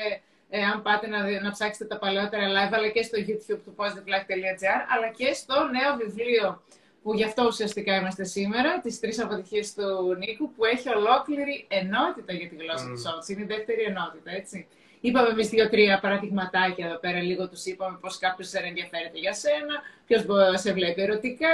[0.50, 4.80] ε, αν πάτε να, να ψάξετε τα παλαιότερα live, αλλά και στο YouTube του positivelife.gr,
[4.94, 6.62] αλλά και στο νέο βιβλίο
[7.02, 12.32] που γι' αυτό ουσιαστικά είμαστε σήμερα, τις τρεις αποτυχίες του Νίκου, που έχει ολόκληρη ενότητα
[12.32, 13.28] για τη γλώσσα του σώματος.
[13.28, 14.66] Είναι η δεύτερη ενότητα, έτσι.
[15.00, 19.74] Είπαμε εμείς δύο-τρία παραδειγματάκια εδώ πέρα, λίγο τους είπαμε πώς κάποιος δεν ενδιαφέρεται για σένα,
[20.06, 20.24] ποιος
[20.54, 21.48] σε βλέπει ερωτικά,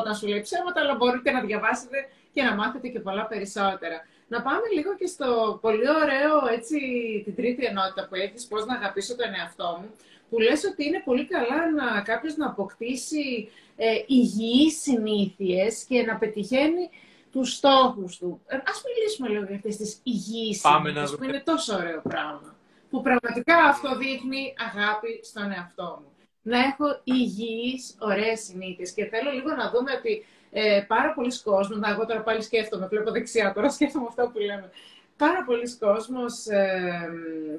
[0.00, 4.06] όταν σου λέει ψέματα, αλλά μπορείτε να διαβάσετε και να μάθετε και πολλά περισσότερα.
[4.34, 6.76] Να πάμε λίγο και στο πολύ ωραίο, έτσι,
[7.24, 9.90] την τρίτη ενότητα που έχεις, πώς να αγαπήσω τον εαυτό μου,
[10.30, 16.14] που λες ότι είναι πολύ καλά να κάποιος να αποκτήσει ε, υγιείς συνήθειες και να
[16.16, 16.90] πετυχαίνει
[17.32, 18.40] τους στόχους του.
[18.46, 21.26] Ε, ας μιλήσουμε λίγο για αυτές τις υγιείς Πάμε να συνήθειες, που δούμε.
[21.32, 22.54] είναι τόσο ωραίο πράγμα.
[22.90, 26.08] Που πραγματικά αυτό δείχνει αγάπη στον εαυτό μου.
[26.42, 28.92] να έχω υγιείς, ωραίες συνήθειες.
[28.92, 30.26] Και θέλω λίγο να δούμε ότι
[30.56, 34.38] ε, πάρα πολλοί κόσμοι, να εγώ τώρα πάλι σκέφτομαι, βλέπω δεξιά, τώρα σκέφτομαι αυτό που
[34.38, 34.70] λέμε.
[35.16, 37.08] Πάρα πολλοί κόσμος, ε,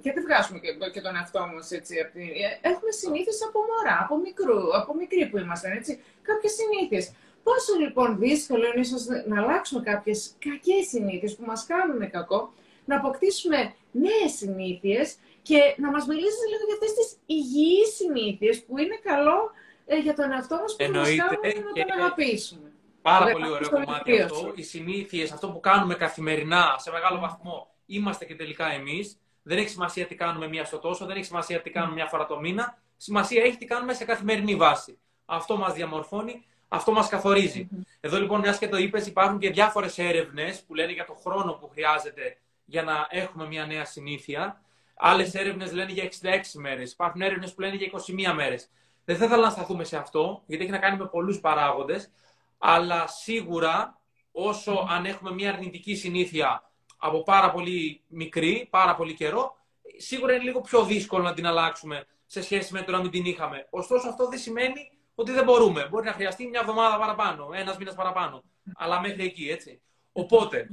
[0.02, 3.98] και δεν βγάζουμε και, και τον εαυτό μας, έτσι, από ε, έχουμε συνήθειες από μωρά,
[4.04, 7.14] από μικρού, από μικρή που ήμασταν, έτσι, κάποιες συνήθειες.
[7.44, 12.54] Πόσο λοιπόν δύσκολο είναι ίσως να αλλάξουμε κάποιες κακές συνήθειες που μας κάνουν κακό,
[12.86, 18.78] να αποκτήσουμε νέες συνήθειες και να μας μιλήσεις λίγο για αυτές τις υγιείς συνήθειες που
[18.78, 19.52] είναι καλό
[19.86, 22.70] ε, για τον εαυτό μας που μας κάνουν να τον αγαπήσουμε.
[23.06, 24.52] Πάρα πολύ ωραίο κομμάτι αυτό.
[24.56, 29.18] Οι συνήθειες, αυτό που κάνουμε καθημερινά, σε μεγάλο βαθμό, είμαστε και τελικά εμείς.
[29.44, 32.26] Δεν έχει σημασία τι κάνουμε μία στο τόσο, δεν έχει σημασία τι κάνουμε μία φορά
[32.26, 32.78] το μήνα.
[32.98, 35.00] Σημασία έχει τι κάνουμε σε καθημερινή βάση.
[35.26, 37.68] Αυτό μας διαμορφώνει, αυτό μας καθοριζει
[38.00, 41.54] Εδώ λοιπόν, μιας και το είπες, υπάρχουν και διάφορες έρευνες που λένε για το χρόνο
[41.54, 44.62] που χρειάζεται για να έχουμε μια νέα συνήθεια.
[44.96, 46.92] Άλλες έρευνες λένε για 66 μέρες.
[46.92, 48.70] Υπάρχουν έρευνες που λένε για 21 μέρες.
[49.06, 52.10] Δεν θα ήθελα να σταθούμε σε αυτό, γιατί έχει να κάνει με πολλούς παράγοντες.
[52.58, 54.00] Αλλά σίγουρα,
[54.32, 59.56] όσο αν έχουμε μια αρνητική συνήθεια από πάρα πολύ μικρή, πάρα πολύ καιρό,
[59.98, 63.26] σίγουρα είναι λίγο πιο δύσκολο να την αλλάξουμε σε σχέση με το να μην την
[63.26, 63.68] είχαμε.
[63.70, 65.88] Ωστόσο, αυτό δεν σημαίνει ότι δεν μπορούμε.
[65.90, 68.44] Μπορεί να χρειαστεί μια εβδομάδα παραπάνω, ένας μήνας παραπάνω.
[68.76, 69.82] Αλλά μέχρι εκεί, έτσι.
[70.12, 70.70] Οπότε,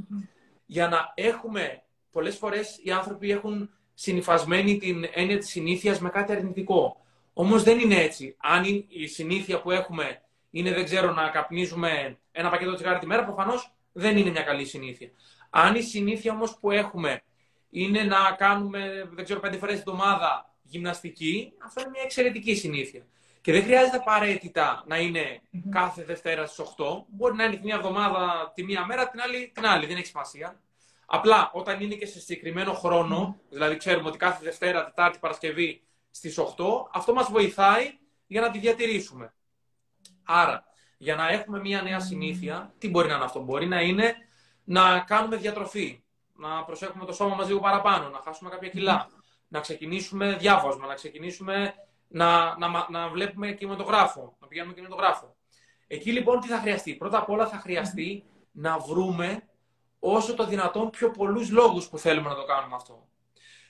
[0.66, 1.82] για να έχουμε.
[2.10, 6.96] Πολλές φορές οι άνθρωποι έχουν συνυφασμένη την έννοια της συνήθειας με κάτι αρνητικό.
[7.32, 8.36] Όμως δεν είναι έτσι.
[8.38, 10.22] Αν η συνήθεια που έχουμε
[10.52, 14.64] είναι, δεν ξέρω, να καπνίζουμε ένα πακέτο τσιγάρα τη μέρα, προφανώς δεν είναι μια καλή
[14.64, 15.10] συνήθεια.
[15.50, 17.22] Αν η συνήθεια όμως που έχουμε
[17.70, 23.06] είναι να κάνουμε, δεν ξέρω, πέντε φορές την εβδομάδα γυμναστική, αυτό είναι μια εξαιρετική συνήθεια.
[23.40, 25.40] Και δεν χρειάζεται απαραίτητα να ειναι
[25.70, 27.04] κάθε Δευτέρα στις 8.
[27.08, 29.86] Μπορεί να είναι τη μία εβδομάδα τη μία μέρα, την άλλη την άλλη.
[29.86, 30.60] Δεν έχει σημασία.
[31.06, 36.38] Απλά όταν είναι και σε συγκεκριμένο χρόνο, δηλαδή ξέρουμε ότι κάθε Δευτέρα, Τετάρτη, Παρασκευή στις
[36.38, 36.44] 8,
[36.92, 39.34] αυτό μας βοηθάει για να τη διατηρήσουμε.
[40.24, 40.64] Άρα,
[40.98, 44.14] για να έχουμε μια νέα συνήθεια, τι μπορεί να είναι αυτό; Μπορεί να είναι
[44.64, 46.02] να κάνουμε διατροφή,
[46.36, 49.08] να προσέχουμε το σώμα μας λίγο παραπάνω, να χάσουμε κάποια κιλά,
[49.48, 51.74] να ξεκινήσουμε διάβασμα, να ξεκινήσουμε
[52.08, 55.36] να, να, να βλέπουμε κινηματογράφο, να πηγαίνουμε κινηματογράφο.
[55.86, 59.48] Εκεί λοιπόν τι θα χρειαστεί; Πρώτα απ' όλα θα χρειαστεί να βρούμε
[59.98, 63.08] όσο το δυνατόν πιο πολλούς λόγους που θέλουμε να το κάνουμε αυτό.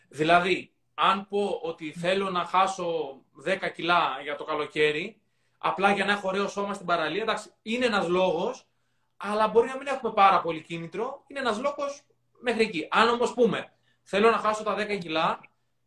[0.08, 5.21] Δηλαδή, αν πω ότι θέλω να χάσω 10 κιλά για το καλοκαίρι,
[5.62, 8.66] απλά για να έχω ωραίο σώμα στην παραλία, εντάξει, είναι ένας λόγος,
[9.16, 12.02] αλλά μπορεί να μην έχουμε πάρα πολύ κίνητρο, είναι ένας λόγος
[12.40, 12.88] μέχρι εκεί.
[12.90, 15.40] Αν όμως πούμε, θέλω να χάσω τα 10 κιλά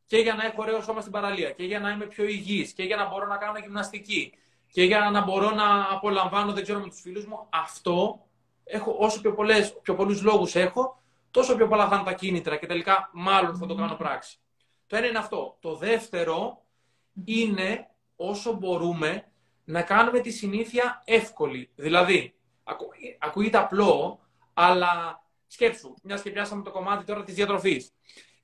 [0.06, 2.84] και για να έχω ωραίο σώμα στην παραλία και για να είμαι πιο υγιής και
[2.84, 4.34] για να μπορώ να κάνω γυμναστική
[4.72, 8.26] και για να μπορώ να απολαμβάνω, δεν ξέρω, με τους φίλους μου, αυτό
[8.64, 11.02] έχω, όσο πιο, πολλές, πιο πολλούς λόγους έχω,
[11.32, 14.38] τόσο πιο πολλά θα είναι τα κίνητρα και τελικά μάλλον θα το κάνω πράξη.
[14.88, 15.58] Το ένα είναι αυτό.
[15.60, 16.62] Το δεύτερο
[17.26, 19.28] είναι όσο μπορούμε
[19.66, 21.70] να κάνουμε τη συνήθεια εύκολη.
[21.76, 22.88] Δηλαδή, ακου,
[23.20, 24.20] ακούγεται απλό,
[24.54, 27.94] αλλά σκέψου, μιας και πιάσαμε το κομμάτι τώρα της διατροφής.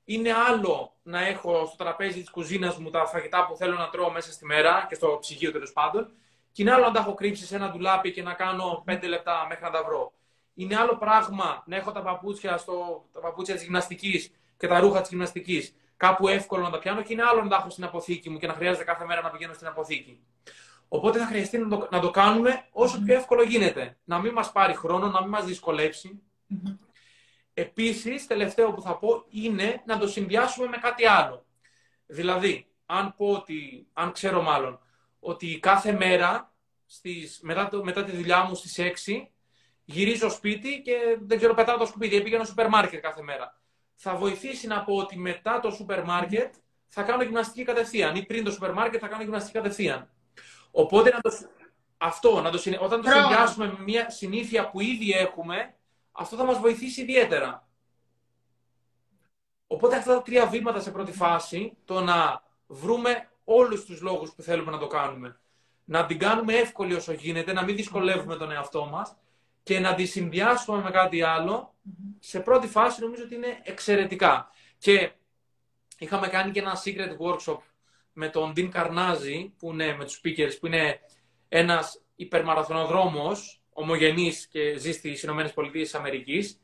[0.03, 4.11] Είναι άλλο να έχω στο τραπέζι της κουζίνας μου τα φαγητά που θέλω να τρώω
[4.11, 6.11] μέσα στη μέρα και στο ψυγείο τέλος πάντων.
[6.51, 9.45] Και είναι άλλο να τα έχω κρύψει σε ένα ντουλάπι και να κάνω πέντε λεπτά
[9.49, 10.13] μέχρι να τα βρω.
[10.53, 15.01] Είναι άλλο πράγμα να έχω τα παπούτσια, στο, τα παπούτσια της γυμναστικής και τα ρούχα
[15.01, 18.30] της γυμναστικής κάπου εύκολο να τα πιάνω και είναι άλλο να τα έχω στην αποθήκη
[18.30, 20.19] μου και να χρειάζεται κάθε μέρα να πηγαίνω στην αποθήκη.
[20.93, 23.97] Οπότε θα χρειαστεί να το, να το κάνουμε όσο πιο εύκολο γίνεται.
[24.03, 26.21] Να μην μας πάρει χρόνο, να μην μας δυσκολέψει.
[26.49, 26.77] Mm-hmm.
[27.53, 31.45] Επίσης, τελευταίο που θα πω είναι να το συνδυάσουμε με κάτι άλλο.
[32.05, 34.79] Δηλαδή, αν πω ότι, αν ξέρω μάλλον,
[35.19, 36.53] ότι κάθε μέρα
[36.85, 38.77] στις, μετά, το, μετά τη δουλειά μου στις
[39.07, 39.27] 6
[39.83, 43.61] γυρίζω σπίτι και δεν ξέρω πετάω το σκουπίδι, πήγαινα στο σούπερ μάρκετ κάθε μέρα.
[43.95, 46.53] Θα βοηθήσει να πω ότι μετά το σούπερ μάρκετ
[46.87, 50.09] θα κάνω γυμναστική κατευθείαν ή πριν το σούπερ μάρκετ θα κάνω γυμναστική κατευθείαν.
[50.72, 51.32] Οπότε να το,
[51.97, 55.76] αυτό, να το, όταν το συνδυάσουμε με μια συνήθεια που ήδη έχουμε,
[56.11, 57.67] αυτό θα μας βοηθήσει ιδιαίτερα.
[59.67, 64.41] Οπότε αυτά τα τρία βήματα σε πρώτη φάση, το να βρούμε όλους τους λόγους που
[64.41, 65.39] θέλουμε να το κάνουμε,
[65.86, 69.15] να την κάνουμε εύκολη όσο γίνεται, να μην δυσκολεύουμε τον εαυτό μας
[69.63, 71.74] και να τη συνδυάσουμε με κάτι άλλο,
[72.19, 74.49] σε πρώτη φάση νομίζω ότι είναι εξαιρετικά.
[74.78, 75.11] Και
[75.97, 77.57] είχαμε κάνει και ένα secret workshop
[78.14, 80.99] με τον Dean Καρνάζη, που είναι με τους speakers, που είναι
[81.49, 86.62] ένας υπερμαραθωνοδρόμος, ομογενής και ζει στις Ηνωμένες Πολιτείες Αμερικής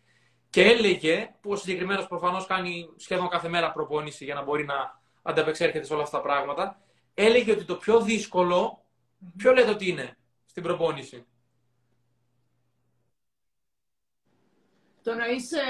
[0.50, 5.02] και έλεγε, που ο συγκεκριμένος προφανώς κάνει σχεδόν κάθε μέρα προπόνηση για να μπορεί να
[5.22, 6.82] ανταπεξέρχεται σε όλα αυτά τα πράγματα,
[7.14, 8.86] έλεγε ότι το πιο δύσκολο,
[9.38, 11.26] ποιο λέτε ότι είναι στην προπόνηση;
[15.08, 15.62] Το να είσαι,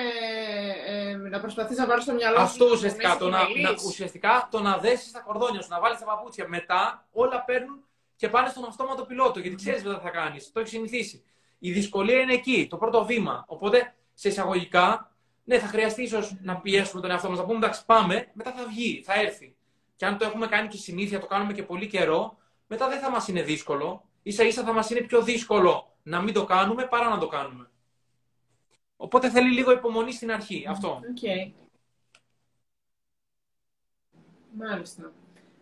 [0.87, 2.43] ε, να προσπαθείς να βάλεις στο μυαλό σου.
[2.43, 6.05] Αυτό ουσιαστικά, το να, να, ουσιαστικά το να δέσεις τα κορδόνια σου, να βάλεις τα
[6.05, 6.47] παπούτσια.
[6.47, 7.83] Μετά όλα παίρνουν
[8.15, 11.23] και πάνε στον αυτόματο πιλότο, γιατί ξέρεις τι θα κάνεις, το έχεις συνηθίσει.
[11.59, 13.45] Η δυσκολία είναι εκεί, το πρώτο βήμα.
[13.47, 15.11] Οπότε, σε εισαγωγικά,
[15.43, 18.65] ναι, θα χρειαστεί ίσως να πιέσουμε τον εαυτό μας, να πούμε εντάξει, πάμε, μετά θα
[18.65, 19.55] βγει, θα έρθει.
[19.95, 23.09] Και αν το έχουμε κάνει και συνήθεια, το κάνουμε και πολύ καιρό, μετά δεν θα
[23.09, 24.03] μας είναι δύσκολο.
[24.23, 27.69] σα ίσα θα μας είναι πιο δύσκολο να μην το κάνουμε παρά να το κάνουμε.
[28.97, 30.65] Οπότε θέλει λίγο υπομονή στην αρχή.
[30.69, 31.01] Αυτό.
[31.15, 31.51] Okay.
[34.57, 35.13] Μάλιστα.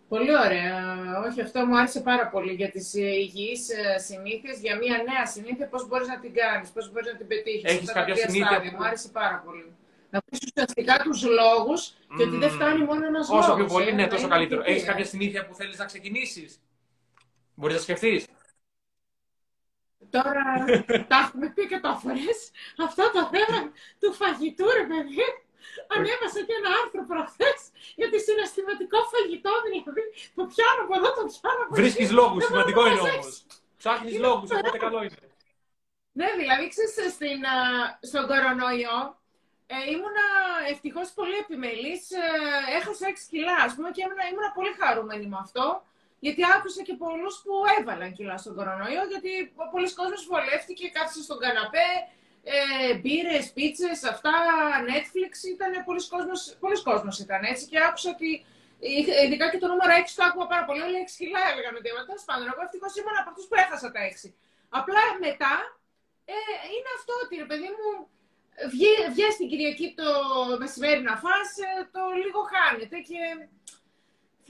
[0.07, 0.95] Πολύ ωραία.
[1.27, 5.67] Όχι, αυτό μου άρεσε πάρα πολύ για τις υγιείς ε, συνήθειες, για μια νέα συνήθεια,
[5.67, 7.63] πώς μπορείς να την κάνεις, πώς μπορείς να την πετύχεις.
[7.63, 8.77] Έχεις κάποια συνήθεια που...
[8.77, 9.75] Μου άρεσε πάρα πολύ.
[10.09, 12.15] Να πεις ουσιαστικά τους λόγους mm.
[12.17, 13.47] και ότι δεν φτάνει μόνο ένας Όσο λόγος.
[13.47, 14.61] Όσο πιο πολύ, ε, ναι, τόσο καλύτερο.
[14.65, 16.59] Έχεις κάποια συνήθεια που θέλεις να ξεκινήσεις;
[17.55, 18.25] Μπορείς να σκεφτείς;
[20.17, 20.45] Τώρα
[21.11, 22.37] τα έχουμε πει και το φορές.
[22.85, 23.59] Αυτό το θέμα
[23.99, 25.27] του φαγητού, ρε παιδί.
[25.93, 27.59] Ανέβασα και ένα άρθρο προχθές
[27.99, 30.03] για τη συναισθηματικό φαγητό, δηλαδή
[30.37, 31.81] το πιάνω από εδώ, το πιάνω από εκεί.
[31.81, 33.35] Βρίσκεις λόγους, σημαντικό είναι όμως.
[33.81, 35.19] Ψάχνεις λόγους, οπότε καλό είναι.
[36.19, 37.41] Ναι, δηλαδή, ξέρεις, στην,
[38.09, 38.99] στον κορονοϊό
[39.67, 40.25] ε, ήμουνα
[40.71, 42.11] ευτυχώς πολύ επιμελής.
[42.11, 42.27] Ε,
[42.77, 45.65] έχασα 6 κιλά, ας πούμε, και ήμουνα, ήμουνα πολύ χαρούμενη με αυτό.
[46.19, 49.31] Γιατί άκουσα και πολλούς που έβαλαν κιλά στον κορονοϊό, γιατί
[49.73, 51.89] πολλοί κόσμοι βολεύτηκε, κάθισε στον καναπέ,
[52.53, 54.35] ε, μπύρες, πίτσες, αυτά,
[54.89, 58.29] Netflix, ήταν πολλοί κόσμος, πολλοί κόσμος ήταν έτσι και άκουσα ότι
[59.23, 62.05] ειδικά και το νούμερο 6 το άκουγα πάρα πολύ, όλοι 6 κιλά έλεγαν ότι έβαλα.
[62.09, 64.27] Τέλος πάντων, εγώ ευτυχώς ήμουν από αυτούς που έχασα τα 6.
[64.79, 65.53] Απλά μετά
[66.33, 66.37] ε,
[66.73, 67.89] είναι αυτό ότι ρε παιδί μου,
[69.15, 70.09] βγαίνει την Κυριακή το
[70.61, 73.19] μεσημέρι να φας, ε, το λίγο χάνεται και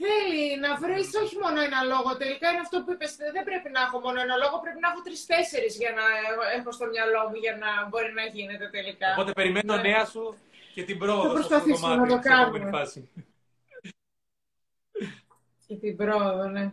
[0.00, 2.08] θέλει να βρεις όχι μόνο ένα λόγο.
[2.22, 3.10] Τελικά είναι αυτό που είπες.
[3.36, 6.04] Δεν πρέπει να έχω μόνο ένα λόγο, πρέπει να έχω τρει-τέσσερι για να
[6.56, 9.08] έχω στο μυαλό μου για να μπορεί να γίνεται τελικά.
[9.16, 9.84] Οπότε περιμένω ναι.
[9.88, 10.24] νέα σου
[10.74, 11.26] και την πρόοδο.
[11.28, 12.70] Θα προσπαθήσουμε να το κάνουμε.
[15.66, 16.66] Και την πρόοδο, ναι.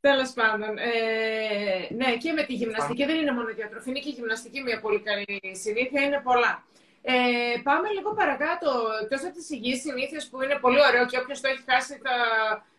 [0.00, 0.78] Τέλος πάντων.
[0.78, 4.60] Ε, ναι, και με τη γυμναστική δεν είναι μόνο η διατροφή, είναι και η γυμναστική
[4.62, 6.64] μια πολύ καλή συνήθεια, είναι πολλά.
[7.06, 8.70] Ε, πάμε λίγο παρακάτω,
[9.02, 12.16] εκτός από τις υγιείς συνήθειες που είναι πολύ ωραίο και όποιος το έχει χάσει θα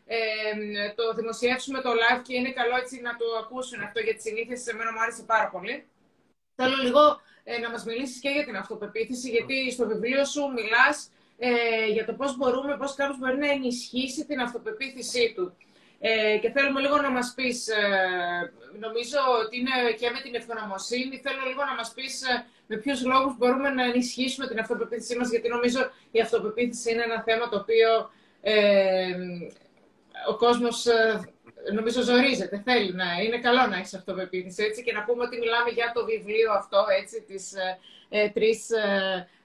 [0.06, 0.18] ε,
[0.96, 4.62] το δημοσιεύσουμε το live και είναι καλό έτσι να το ακούσουν αυτό για τι συνήθειες.
[4.62, 5.86] Σε μένα μου άρεσε πάρα πολύ.
[6.56, 11.10] Θέλω λίγο ε, να μας μιλήσεις και για την αυτοπεποίθηση, γιατί στο βιβλίο σου μιλάς
[11.38, 15.56] ε, για το πώς μπορούμε, πώς κάποιος μπορεί να ενισχύσει την αυτοπεποίθησή του.
[16.08, 17.74] Ε, και θέλουμε λίγο να μας πεις, ε,
[18.80, 23.06] νομίζω ότι είναι και με την ευγνωμοσύνη, θέλω λίγο να μας πεις ε, με ποιους
[23.06, 25.80] λόγους μπορούμε να ενισχύσουμε την αυτοπεποίθησή μας, γιατί νομίζω
[26.12, 29.16] η αυτοπεποίθηση είναι ένα θέμα το οποίο ε,
[30.30, 31.35] ο κόσμος ε,
[31.74, 35.70] νομίζω ζορίζεται, θέλει να είναι καλό να έχει αυτοπεποίθηση, έτσι, και να πούμε ότι μιλάμε
[35.70, 37.54] για το βιβλίο αυτό, έτσι, τις
[38.10, 38.70] ε, τρεις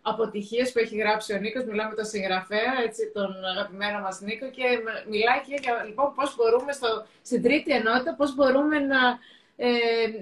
[0.03, 1.64] αποτυχίες που έχει γράψει ο Νίκος.
[1.64, 4.64] Μιλάμε με τον συγγραφέα, έτσι, τον αγαπημένο μας Νίκο και
[5.09, 9.18] μιλάει και για λοιπόν, πώς μπορούμε στο, στην τρίτη ενότητα, πώς μπορούμε να,
[9.57, 9.68] ε,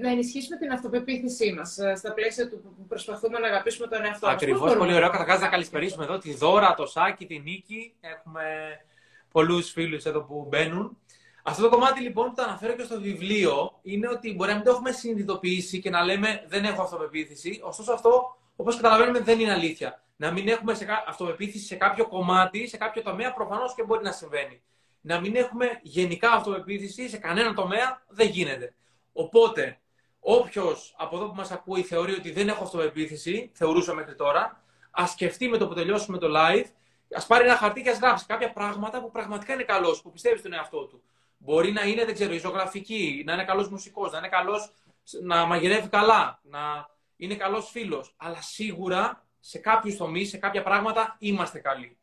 [0.03, 4.27] να ενισχύσουμε την αυτοπεποίθησή μας ε, στα πλαίσια του που προσπαθούμε να αγαπήσουμε τον εαυτό
[4.27, 4.35] μας.
[4.35, 5.11] Ακριβώς, πολύ ωραίο.
[5.11, 7.95] Καταρχάς να καλησπερίσουμε εδώ τη Δώρα, το Σάκη, τη Νίκη.
[8.01, 8.43] Έχουμε
[9.33, 10.99] πολλούς φίλους εδώ που μπαίνουν.
[11.43, 14.65] Αυτό το κομμάτι λοιπόν που το αναφέρω και στο βιβλίο είναι ότι μπορεί να μην
[14.65, 17.61] το έχουμε συνειδητοποιήσει και να λέμε δεν έχω αυτοπεποίθηση.
[17.63, 20.03] Ωστόσο αυτό Όπως καταλαβαίνουμε, δεν είναι αλήθεια.
[20.17, 24.13] Να μην έχουμε σε αυτοπεποίθηση σε κάποιο κομμάτι, σε κάποιο τομέα, προφανώς και μπορεί να
[24.13, 24.63] συμβαίνει.
[25.01, 28.75] Να μην έχουμε γενικά αυτοπεποίθηση σε κανένα τομέα, δεν γίνεται.
[29.13, 29.81] Οπότε,
[30.21, 35.11] όποιος από εδώ που μας ακούει θεωρεί ότι δεν έχω αυτοπεποίθηση, θεωρούσα μέχρι τώρα, ας
[35.11, 36.67] σκεφτεί με το που τελειώσουμε το live,
[37.15, 40.39] ας πάρει ένα χαρτί και ας γράψει κάποια πράγματα που πραγματικά είναι καλός, που πιστεύει
[40.39, 41.03] στον εαυτό του.
[41.39, 44.73] Μπορεί να είναι, δεν ξέρω, η ζωγραφική, να είναι καλός μουσικός, να είναι καλός
[45.23, 48.15] να μαγειρεύει καλά, να είναι καλός φίλος.
[48.17, 51.99] Αλλά σίγουρα σε κάποιους τομείς, σε κάποια πράγματα είμαστε καλοί.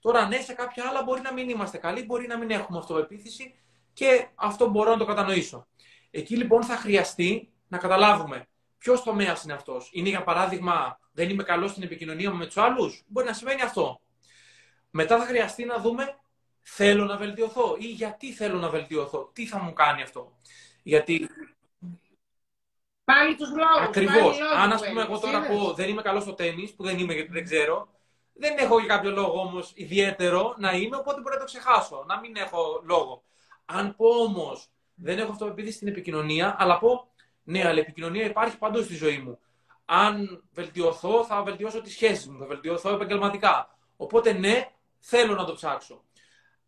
[0.00, 3.54] Τώρα, ναι, σε κάποια άλλα μπορεί να μην είμαστε καλοί, μπορεί να μην έχουμε αυτοπεποίθηση
[3.92, 5.66] και αυτό μπορώ να το κατανοήσω.
[6.10, 9.90] Εκεί λοιπόν θα χρειαστεί να καταλάβουμε ποιος τομέας είναι αυτός.
[9.92, 13.62] Είναι για παράδειγμα, δεν είμαι καλός στην επικοινωνία μου με τους άλλους; Μπορεί να σημαίνει
[13.62, 14.00] αυτό.
[14.90, 16.18] Μετά θα χρειαστεί να δούμε,
[16.62, 20.32] θέλω να βελτιωθώ ή γιατί θέλω να βελτιωθώ; Τι θα μου κάνει αυτό;
[20.82, 21.28] Γιατί
[23.04, 23.88] Πάλι τους λόγους.
[23.88, 24.38] Ακριβώς.
[24.56, 27.30] Αν ας πούμε, εγώ τώρα πω δεν είμαι καλός στο τέννη, που δεν είμαι γιατί
[27.30, 27.88] δεν ξέρω,
[28.32, 32.04] δεν έχω για κάποιο λόγο όμως ιδιαίτερο να είμαι, οπότε μπορεί να το ξεχάσω.
[32.08, 33.22] Να μην έχω λόγο.
[33.64, 37.10] Αν πω όμως δεν έχω αυτοπεποίθηση στην επικοινωνία, αλλά πω
[37.42, 39.38] ναι, αλλά η επικοινωνία υπάρχει παντού στη ζωή μου.
[39.84, 43.78] Αν βελτιωθώ, θα βελτιώσω τι σχέσει μου, θα βελτιωθώ επαγγελματικά.
[43.96, 46.04] Οπότε ναι, θέλω να το ψάξω.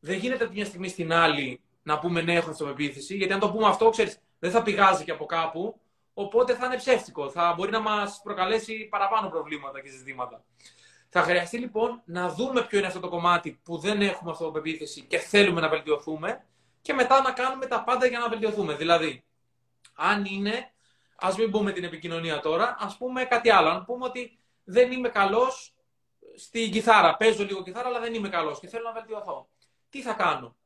[0.05, 3.51] Δεν γίνεται από μια στιγμή στην άλλη να πούμε ναι, έχω αυτοπεποίθηση, γιατί αν το
[3.51, 5.81] πούμε αυτό, ξέρεις, δεν θα πηγάζει και από κάπου,
[6.15, 7.31] οπότε θα είναι ψεύτικο.
[7.31, 10.45] Θα μπορεί να μας προκαλέσει παραπάνω προβλήματα και ζητήματα.
[11.09, 15.19] Θα χρειαστεί λοιπόν να δούμε ποιο είναι αυτό το κομμάτι που δεν έχουμε αυτοπεποίθηση και
[15.19, 16.45] θέλουμε να βελτιωθούμε
[16.81, 18.75] και μετά να κάνουμε τα πάντα για να βελτιωθούμε.
[18.75, 19.25] Δηλαδή,
[19.95, 20.73] αν είναι,
[21.17, 23.69] ας μην πούμε την επικοινωνία τώρα, ας πούμε κάτι άλλο.
[23.69, 25.75] Αν πούμε ότι δεν είμαι καλός
[26.37, 27.17] στην κιθάρα.
[27.17, 29.49] Παίζω λίγο κιθάρα, αλλά δεν είμαι καλός και θέλω να βελτιωθώ.
[29.93, 30.57] Τι θα κάνω;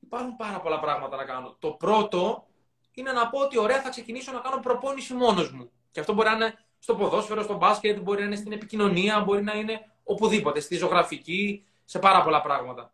[0.00, 1.56] Υπάρχουν πάρα πολλά πράγματα να κάνω.
[1.58, 2.46] Το πρώτο
[2.92, 5.70] είναι να πω ότι ωραία θα ξεκινήσω να κάνω προπόνηση μόνος μου.
[5.90, 9.42] Και αυτό μπορεί να είναι στο ποδόσφαιρο, στο μπάσκετ, μπορεί να είναι στην επικοινωνία, μπορεί
[9.42, 12.92] να είναι οπουδήποτε, στη ζωγραφική, σε πάρα πολλά πράγματα.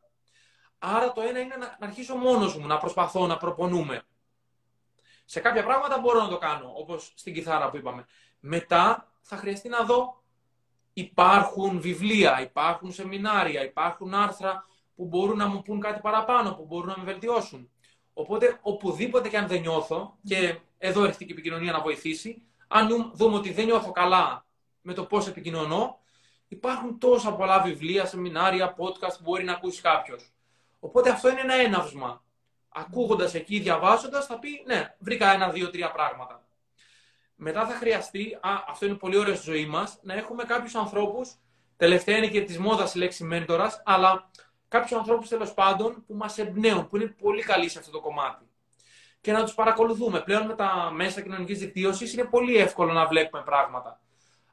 [0.79, 4.03] Άρα το ένα είναι να αρχίσω μόνος μου, να προσπαθώ να προπονούμε.
[5.25, 8.07] Σε κάποια πράγματα μπορώ να το κάνω, όπως στην κιθάρα που είπαμε.
[8.41, 10.23] Μετά θα χρειαστεί να δω
[10.93, 14.65] υπάρχουν βιβλία, υπάρχουν σεμινάρια, υπάρχουν άρθρα
[15.01, 17.71] που μπορούν να μου πούν κάτι παραπάνω, που μπορούν να με βελτιώσουν.
[18.13, 23.13] Οπότε, οπουδήποτε και αν δεν νιώθω, και εδώ έρχεται και η επικοινωνία να βοηθήσει, αν
[23.15, 24.47] δούμε ότι δεν νιώθω καλά
[24.81, 25.99] με το πώς επικοινωνώ,
[26.49, 30.33] υπάρχουν τόσα πολλά βιβλία, σεμινάρια, podcast που μπορεί να ακούσει κάποιος.
[30.81, 32.25] Οπότε αυτό είναι ένα έναυσμα.
[32.69, 36.47] Ακούγοντας εκεί, διαβάζοντας, θα πει ναι, βρήκα ένα, δύο, τρία πράγματα.
[37.35, 41.35] Μετά θα χρειαστεί, α, αυτό είναι πολύ ωραίο στη ζωή μας, να έχουμε κάποιους ανθρώπους.
[41.77, 44.31] Τελευταία είναι και της μόδας η λέξη μέντορας, αλλά
[44.71, 48.45] κάποιους ανθρώπους τέλος πάντων που μας εμπνέουν, που είναι πολύ καλοί σε αυτό το κομμάτι.
[49.21, 50.21] Και να τους παρακολουθούμε.
[50.21, 54.01] Πλέον με τα μέσα κοινωνικής δικτύωσης είναι πολύ εύκολο να βλέπουμε πράγματα.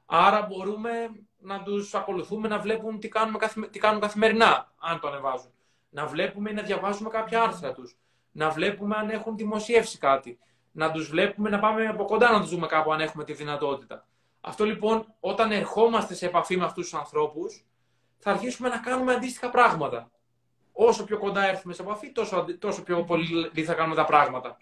[0.06, 0.90] Άρα μπορούμε
[1.38, 3.40] να τους ακολουθούμε, να βλέπουν τι κάνουν,
[3.72, 5.52] τι κάνουν καθημερινά, αν το ανεβάζουν.
[5.90, 7.98] Να βλέπουμε ή να διαβάζουμε κάποια άρθρα τους.
[8.32, 10.40] Να βλέπουμε αν έχουν δημοσιεύσει κάτι.
[10.72, 14.08] Να τους βλέπουμε, να πάμε από κοντά να τους δούμε κάπου αν έχουμε τη δυνατότητα.
[14.42, 17.66] Αυτό λοιπόν, όταν ερχόμαστε σε επαφή με αυτούς τους ανθρώπους,
[18.28, 20.12] θα αρχίσουμε να κάνουμε αντίστοιχα πράγματα.
[20.72, 24.58] Όσο πιο κοντά έρθουμε σε επαφή, τόσο, τόσο πιο πολύ θα κάνουμε τα πράγματα.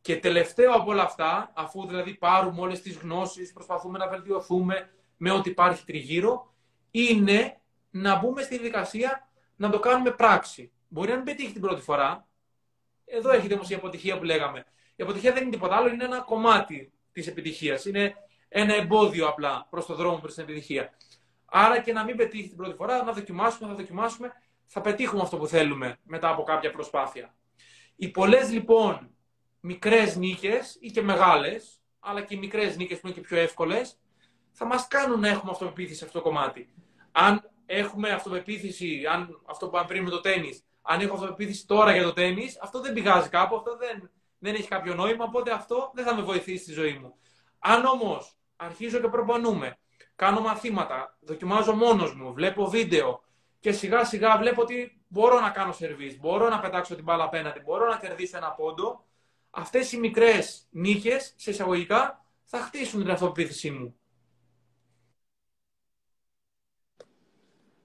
[0.00, 5.30] Και τελευταίο από όλα αυτά, αφού δηλαδή πάρουμε όλες τις γνώσεις, προσπαθούμε να βελτιωθούμε με
[5.30, 6.54] ό,τι υπάρχει τριγύρω,
[6.90, 7.60] είναι
[7.90, 10.72] να μπούμε στη δικασία να το κάνουμε πράξη.
[10.88, 12.26] Μπορεί να μην πετύχει την πρώτη φορά.
[13.04, 14.64] Εδώ έρχεται όμως η αποτυχία που λέγαμε.
[14.96, 17.84] Η αποτυχία δεν είναι τίποτα άλλο, είναι ένα κομμάτι της επιτυχίας.
[17.84, 18.14] Είναι
[18.48, 20.92] ένα εμπόδιο απλά προς το δρόμο προς την επιτυχία.
[21.50, 24.32] Άρα και να μην πετύχει την πρώτη φορά, να δοκιμάσουμε, θα δοκιμάσουμε,
[24.66, 27.34] θα πετύχουμε αυτό που θέλουμε μετά από κάποια προσπάθεια.
[27.96, 29.10] Οι πολλές λοιπόν
[29.60, 33.98] μικρές νίκες ή και μεγάλες, αλλά και οι μικρές νίκες που είναι και πιο εύκολες,
[34.52, 36.74] θα μας κάνουν να έχουμε αυτοπεποίθηση σε αυτό το κομμάτι.
[37.12, 41.92] Αν έχουμε αυτοπεποίθηση, αν αυτό που είπαμε πριν με το τέννη, αν έχω αυτοπεποίθηση τώρα
[41.92, 45.90] για το τέννη, αυτό δεν πηγάζει κάπου, αυτό δεν, δεν έχει κάποιο νόημα, οπότε αυτό
[45.94, 47.14] δεν θα με βοηθήσει στη ζωή μου.
[47.58, 49.78] Αν όμως αρχίζω και προπονούμε,
[50.20, 53.22] κάνω μαθήματα, δοκιμάζω μόνος μου, βλέπω βίντεο
[53.60, 57.60] και σιγά σιγά βλέπω ότι μπορώ να κάνω σερβίς, μπορώ να πετάξω την μπάλα απέναντι,
[57.60, 59.04] μπορώ να κερδίσω ένα πόντο,
[59.50, 63.94] αυτές οι μικρές νίκες, σε εισαγωγικά, θα χτίσουν την αυτοπεποίθησή μου.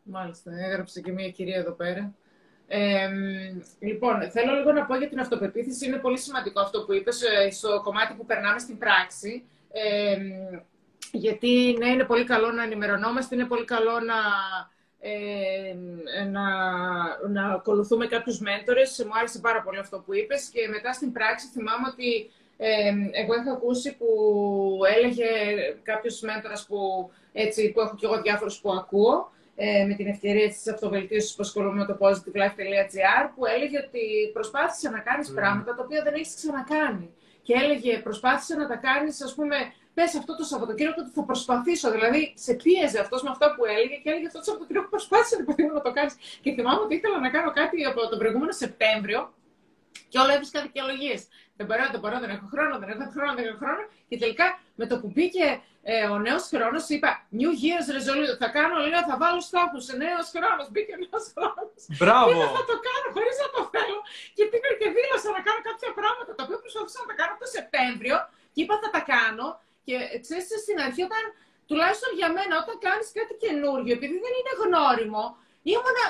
[0.03, 2.13] Μάλιστα, έγραψε και μία κυρία εδώ πέρα.
[2.67, 3.09] Ε,
[3.79, 5.85] λοιπόν, θέλω λίγο να πω για την αυτοπεποίθηση.
[5.85, 9.43] Είναι πολύ σημαντικό αυτό που είπες ε, στο κομμάτι που περνάμε στην πράξη.
[9.71, 10.17] Ε,
[11.15, 14.19] γιατί ναι, είναι πολύ καλό να ενημερωνόμαστε, είναι πολύ καλό να,
[14.99, 15.73] ε,
[16.23, 16.47] να,
[17.29, 19.03] να ακολουθούμε κάποιους μέντορες.
[19.05, 23.33] Μου άρεσε πάρα πολύ αυτό που είπες και μετά στην πράξη θυμάμαι ότι ε, εγώ
[23.33, 24.07] έχω ακούσει που
[24.95, 25.27] έλεγε
[25.83, 30.47] κάποιος μέντορας που, έτσι, που έχω και εγώ διάφορους που ακούω ε, με την ευκαιρία
[30.47, 35.35] της αυτοβελτίωσης που ασχολούμαι με το positivelife.gr που έλεγε ότι προσπάθησε να κάνεις mm.
[35.35, 37.09] πράγματα τα οποία δεν έχεις ξανακάνει.
[37.41, 39.55] Και έλεγε προσπάθησε να τα κάνεις, ας πούμε,
[39.95, 41.91] πες αυτό το Σαββατοκύριακο ότι θα προσπαθήσω.
[41.91, 45.35] Δηλαδή, σε πίεζε αυτός με αυτά που έλεγε και έλεγε αυτό το Σαββατοκύριακο προσπάθησε
[45.73, 46.15] να το κάνεις.
[46.43, 49.19] Και θυμάμαι ότι ήθελα να κάνω κάτι από τον προηγούμενο Σεπτέμβριο
[50.11, 51.19] και όλα έβρισκα δικαιολογίες.
[51.57, 53.83] Δεν μπορώ, δεν μπορώ, δεν έχω χρόνο, δεν έχω χρόνο, δεν έχω χρόνο.
[54.09, 54.47] Και τελικά
[54.79, 55.47] με το που μπήκε
[55.91, 58.37] ε, ο νέος χρόνος, είπα New Year's Resolution.
[58.43, 59.83] Θα κάνω, λέω, θα βάλω στόχους.
[60.03, 61.79] Νέος χρόνος, μπήκε ο νέος χρόνος.
[61.99, 62.29] Μπράβο!
[62.29, 63.99] Και θα το κάνω χωρίς να το θέλω.
[64.35, 67.47] Και πήγα και δήλωσα να κάνω κάποια πράγματα τα οποία προσπαθούσα να τα κάνω το
[67.57, 68.15] Σεπτέμβριο.
[68.53, 69.47] Και είπα θα τα κάνω.
[69.85, 71.23] Και ξέρει, στην αρχή, όταν
[71.69, 75.23] τουλάχιστον για μένα, όταν κάνει κάτι καινούριο, επειδή δεν είναι γνώριμο,
[75.73, 76.05] ήμουνα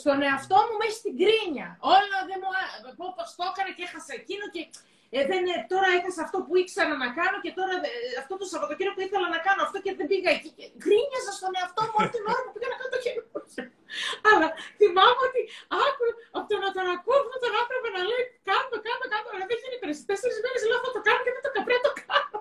[0.00, 1.68] στον εαυτό μου μέσα στην κρίνια.
[1.96, 2.50] Όλα δεν μου
[2.98, 4.62] πω πώ το έκανα και έχασα εκείνο και
[5.16, 5.42] ε, δεν,
[5.72, 7.92] τώρα έχασα αυτό που ήξερα να κάνω και τώρα ε,
[8.22, 10.50] αυτό το Σαββατοκύριακο που ήθελα να κάνω αυτό και δεν πήγα εκεί.
[10.58, 13.30] Και γκρίνιαζα στον εαυτό μου όλη την ώρα που πήγα να κάνω το καινούργιο.
[14.30, 14.46] Αλλά
[14.80, 15.40] θυμάμαι ότι
[15.86, 16.06] άκου
[16.36, 19.28] από το να τον ακούω αυτόν τον άνθρωπο να λέει κάνω, κάνω, κάνω.
[19.34, 22.38] Δηλαδή έχει πέρυσι τέσσερις μέρες λέω θα το κάνω και δεν το καπρέ το κάνω.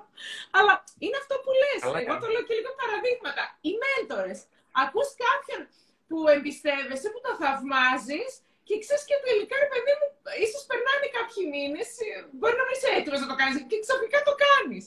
[0.58, 1.80] Αλλά είναι αυτό που λες.
[2.02, 3.44] Εγώ το λέω και λίγο παραδείγματα.
[3.68, 4.40] Οι μέντορες.
[4.84, 5.62] Ακούς κάποιον
[6.10, 8.32] που εμπιστεύεσαι, που το θαυμάζεις
[8.68, 9.68] και ξέρεις και τελικά, ρε
[10.00, 10.08] μου,
[10.46, 11.90] ίσως περνάνε κάποιοι μήνες,
[12.38, 14.86] μπορεί να μην είσαι έτοιμος να το κάνεις και ξαφνικά το κάνεις.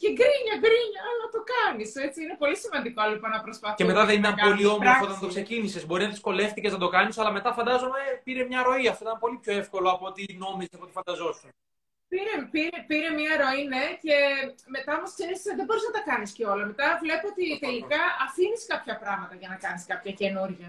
[0.00, 1.88] και γκρίνια, γκρίνια, αλλά το κάνεις.
[2.06, 3.78] Έτσι είναι πολύ σημαντικό λοιπόν να προσπαθείς.
[3.80, 5.04] Και μετά δεν ήταν να πολύ κάνεις όμορφο πράξη.
[5.06, 5.82] όταν το ξεκίνησες.
[5.86, 8.84] Μπορεί να δυσκολεύτηκε να το κάνεις, αλλά μετά φαντάζομαι πήρε μια ροή.
[8.92, 11.48] Αυτό ήταν πολύ πιο εύκολο από ό,τι νόμιζες, από ό,τι φανταζόσουν.
[12.12, 14.16] Πήρε, πήρε, πήρε μια ροή, ναι, και
[14.66, 16.64] μετά όμως ξέρεις, δεν μπορείς να τα κάνεις και όλα.
[16.70, 20.68] Μετά βλέπω ότι τελικά αφήνεις κάποια πράγματα για να κάνεις κάποια καινούργια.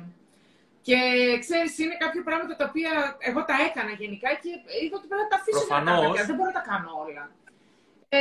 [0.88, 0.98] Και
[1.44, 2.92] ξέρεις, είναι κάποια πράγματα τα οποία
[3.30, 6.08] εγώ τα έκανα γενικά και είδα ότι πρέπει να τα αφήσω για να κάνω Προφανώς.
[6.10, 6.26] κάποια.
[6.30, 7.24] Δεν μπορώ να τα κάνω όλα.
[8.16, 8.20] Ε,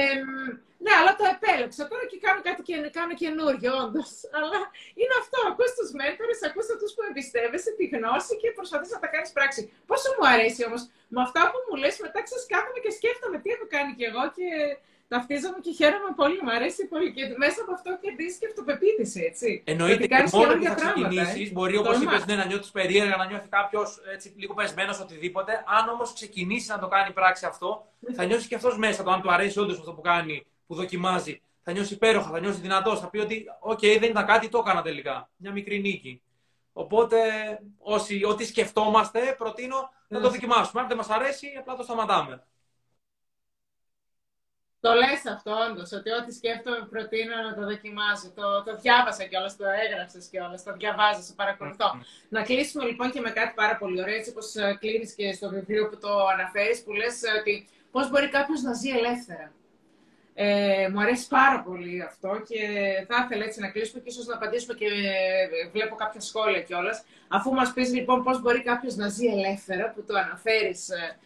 [0.84, 4.10] ναι, αλλά το επέλεξα τώρα και κάνω κάτι και κάνω καινούργιο, όντως.
[4.36, 4.58] Αλλά
[5.00, 5.38] είναι αυτό.
[5.50, 9.60] Ακούς τους μέντορες, ακούς αυτούς που εμπιστεύεσαι, τη γνώση και προσπαθείς να τα κάνεις πράξη.
[9.90, 10.82] Πόσο μου αρέσει όμως
[11.14, 14.46] με αυτά που μου λες, μετά ξεσκάθομαι και σκέφτομαι τι έχω κάνει κι εγώ και
[15.14, 16.38] ταυτίζομαι και χαίρομαι πολύ.
[16.44, 17.08] Μου αρέσει πολύ.
[17.16, 19.48] Και μέσα από αυτό κερδίζεις και αυτοπεποίθηση, έτσι.
[19.72, 21.52] Εννοείται Γιατί και κάνεις μόνο που καινούργια θα πράγματα, ξεκινήσεις, ε.
[21.56, 22.14] μπορεί όπως Τολμάς.
[22.14, 23.88] είπες ναι, να νιώθεις περίεργα, να νιώθει κάποιος
[24.36, 25.52] λίγο πεσμένος οτιδήποτε.
[25.78, 27.70] Αν όμως ξεκινήσεις να το κάνει πράξη αυτό,
[28.16, 30.36] θα νιώσεις και αυτός μέσα το αν του αρέσει όντως αυτό που κάνει,
[30.66, 31.34] που δοκιμάζει.
[31.64, 34.82] Θα νιώσει υπέροχα, θα νιώσει δυνατός, θα πει ότι, οκ, δεν ήταν κάτι, το έκανα
[34.82, 35.30] τελικά.
[35.36, 36.22] Μια μικρή νίκη.
[36.72, 37.18] Οπότε,
[37.78, 39.76] όσοι, ό,τι σκεφτόμαστε, προτείνω
[40.08, 40.32] να το Ναι.
[40.32, 40.80] δοκιμάσουμε.
[40.82, 42.42] Αν δεν μας αρέσει, απλά το σταματάμε.
[44.84, 48.28] Το λες αυτό όντως, ότι ό,τι σκέφτομαι προτείνω να το δοκιμάζω.
[48.38, 51.88] Το, το διάβασα κιόλας, το έγραψες κιόλας, το διαβάζω, σε παρακολουθώ.
[52.28, 55.48] Να κλείσουμε λοιπόν και με κάτι πάρα πολύ ωραίο, έτσι όπως ε, κλείνεις και στο
[55.48, 59.52] βιβλίο που το αναφέρεις, που λες ε, ότι πώς μπορεί κάποιος να ζει ελεύθερα.
[60.34, 62.60] Ε, μου αρέσει πάρα πολύ αυτό και
[63.08, 67.04] θα ήθελα έτσι να κλείσουμε και ίσως να απαντήσουμε και ε, βλέπω κάποια σχόλια κιόλας.
[67.28, 71.16] Αφού μας πεις λοιπόν πώς μπορεί κάποιος να ζει ελεύθερα, που το αναφέρεις ε, ε,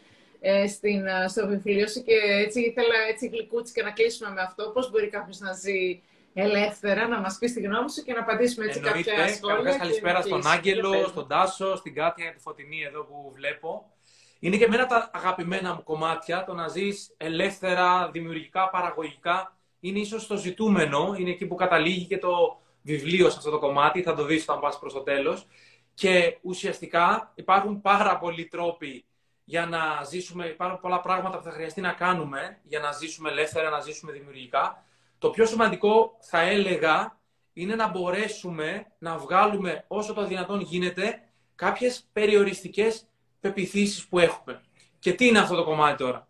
[0.68, 2.14] στην, ε, στο βιβλίο σου και
[2.45, 4.70] έτσι ήθελα έτσι γλυκούτσικα να κλείσουμε με αυτό.
[4.74, 6.01] Πώς μπορεί κάποιος να ζει
[6.34, 9.11] ελεύθερα, να μας πεις τη γνώμη σου και να απαντήσουμε έτσι Εννοείται.
[9.11, 9.57] κάποια σχόλια.
[9.57, 10.55] Καταρχάς, και καλησπέρα να στον κλείσουμε.
[10.55, 11.09] Άγγελο, Για πες.
[11.09, 13.91] στον Τάσο, στην Κάτια, τη Φωτεινή εδώ που βλέπω.
[14.39, 19.57] Είναι και εμένα από τα αγαπημένα μου κομμάτια, το να ζεις ελεύθερα, δημιουργικά, παραγωγικά.
[19.80, 24.03] Είναι ίσως το ζητούμενο, είναι εκεί που καταλήγει και το βιβλίο σε αυτό το κομμάτι,
[24.03, 25.47] θα το δεις όταν πας προς το τέλος.
[25.95, 29.05] Και ουσιαστικά υπάρχουν πάρα πολλοί τρόποι
[29.49, 33.70] για να ζήσουμε, υπάρχουν πολλά πράγματα που θα χρειαστεί να κάνουμε για να ζήσουμε ελεύθερα,
[33.70, 34.84] να ζήσουμε δημιουργικά.
[35.18, 37.18] Το πιο σημαντικό θα έλεγα
[37.53, 41.20] είναι να μπορέσουμε να βγάλουμε όσο το δυνατόν γίνεται
[41.55, 43.07] κάποιες περιοριστικές
[43.40, 44.61] πεπιθήσεις που έχουμε.
[44.99, 46.28] Και τι είναι αυτό το κομμάτι τώρα;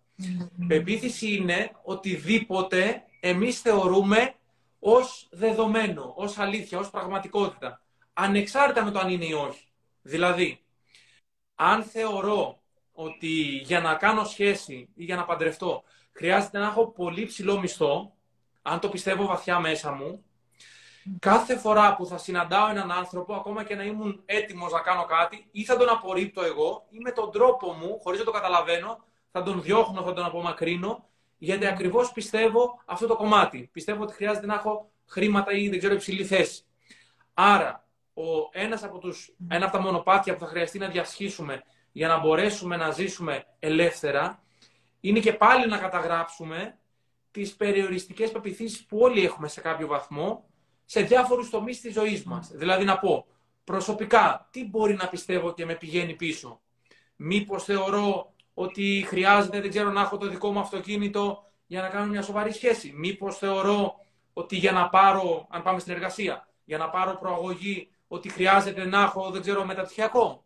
[0.67, 4.35] Πεποίθηση είναι οτιδήποτε εμείς θεωρούμε
[4.79, 7.81] ως δεδομένο, ως αλήθεια, ως πραγματικότητα.
[8.13, 9.69] Ανεξάρτητα με το αν είναι ή όχι.
[10.03, 10.61] Δηλαδή,
[11.55, 12.61] αν θεωρώ
[12.97, 13.33] ότι
[13.65, 15.83] για να κάνω σχέση ή για να παντρευτώ
[16.17, 18.13] χρειάζεται να έχω πολύ ψηλό μισθό,
[18.63, 20.25] αν το πιστεύω βαθιά μέσα μου,
[21.19, 25.49] κάθε φορά που θα συναντάω έναν άνθρωπο, ακόμα και να ήμουν έτοιμος να κάνω κάτι,
[25.51, 29.43] ή θα τον απορρίπτω εγώ, ή με τον τρόπο μου, χωρίς να το καταλαβαίνω, θα
[29.43, 33.69] τον διώχνω, θα τον απομακρύνω, γιατί ακριβώς πιστεύω αυτό το κομμάτι.
[33.73, 36.63] Πιστεύω ότι χρειάζεται να έχω χρήματα ή δεν ξέρω υψηλή θέση.
[37.35, 37.85] Άρα,
[38.15, 41.63] ο, ένας από τους, ένα από τα μονοπάτια που θα χρειαστεί να διασχίσουμε
[41.97, 44.43] για να μπορέσουμε να ζήσουμε ελεύθερα,
[45.01, 46.79] είναι και πάλι να καταγράψουμε
[47.31, 50.49] τις περιοριστικές πεπιθήσεις που όλοι έχουμε σε κάποιο βαθμό,
[50.85, 52.51] σε διάφορους τομείς της ζωής μας.
[52.55, 53.27] Δηλαδή να πω,
[53.65, 56.61] προσωπικά, τι μπορεί να πιστεύω και με πηγαίνει πίσω;
[57.17, 62.07] Μήπως θεωρώ ότι χρειάζεται, δεν ξέρω, να έχω το δικό μου αυτοκίνητο για να κάνω
[62.07, 63.95] μια σοβαρή σχέση; Μήπως θεωρώ
[64.33, 69.03] ότι για να πάρω, αν πάμε στην εργασία, για να πάρω προαγωγή, ότι χρειάζεται να
[69.03, 70.46] έχω, δεν ξέρω, μεταπτυχιακό;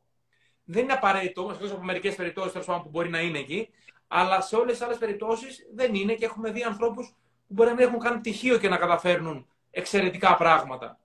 [0.72, 3.68] Δεν είναι απαραίτητο, εκτός από μερικές περιπτώσεις που μπορεί να είναι εκεί,
[4.08, 7.06] αλλά σε όλες τις άλλες περιπτώσεις δεν είναι και έχουμε δει ανθρώπους
[7.46, 10.98] που μπορεί να μην έχουν κάνει πτυχίο και να καταφέρνουν εξαιρετικά πράγματα.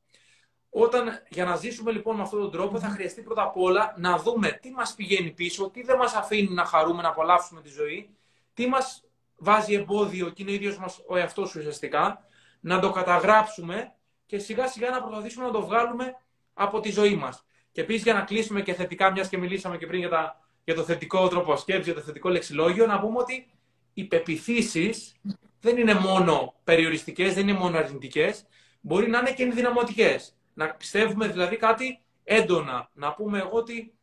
[0.70, 4.18] Όταν, για να ζήσουμε λοιπόν με αυτόν τον τρόπο, θα χρειαστεί πρώτα απ' όλα να
[4.18, 8.10] δούμε τι μας πηγαίνει πίσω, τι δεν μας αφήνει να χαρούμε, να απολαύσουμε τη ζωή,
[8.54, 9.04] τι μας
[9.36, 12.26] βάζει εμπόδιο και είναι ο ίδιος μας ο εαυτός ουσιαστικά,
[12.60, 13.94] να το καταγράψουμε
[14.26, 16.16] και σιγά σιγά να προσπαθήσουμε να το βγάλουμε
[16.54, 17.46] από τη ζωή μας.
[17.76, 20.76] Και επίσης για να κλείσουμε και θετικά, μιας και μιλήσαμε και πριν για, τα, για
[20.76, 23.48] το θετικό τρόπο σκέψης, για το θετικό λεξιλόγιο, να πούμε ότι
[23.94, 25.16] οι πεπιθήσεις
[25.60, 28.46] δεν είναι μόνο περιοριστικές, δεν είναι μόνο αρνητικές,
[28.82, 30.36] μπορεί να είναι και ενδυναμωτικές.
[30.54, 32.90] Να πιστεύουμε δηλαδή κάτι έντονα.
[32.94, 33.94] Να πούμε εγώ ότι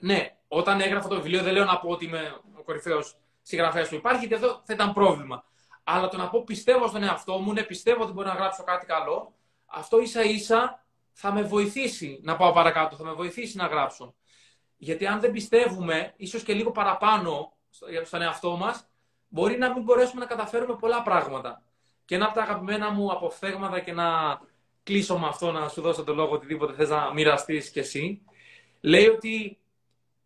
[0.00, 3.94] ναι, όταν έγραφα το βιβλίο δεν λέω να πω ότι είμαι ο κορυφαίος συγγραφέας που
[3.94, 5.44] υπάρχει, γιατί εδώ θα ήταν πρόβλημα.
[5.84, 8.86] Αλλά το να πω πιστεύω στον εαυτό μου, ναι, πιστεύω ότι μπορώ να γράψω κάτι
[8.86, 9.34] καλό,
[9.66, 10.81] αυτό ίσα ίσα
[11.12, 14.14] θα με βοηθήσει να πάω παρακάτω, θα με βοηθήσει να γράψω.
[14.76, 17.52] Γιατί αν δεν πιστεύουμε, ίσως και λίγο παραπάνω
[18.04, 18.86] στον εαυτό μας,
[19.28, 21.62] μπορεί να μην μπορέσουμε να καταφέρουμε πολλά πράγματα.
[22.04, 24.40] Και ένα από τα αγαπημένα μου αποφθέγματα και να
[24.82, 28.22] κλείσω με αυτό, να σου δώσω το λόγο οτιδήποτε θες να μοιραστείς κι εσύ,
[28.80, 29.58] λέει ότι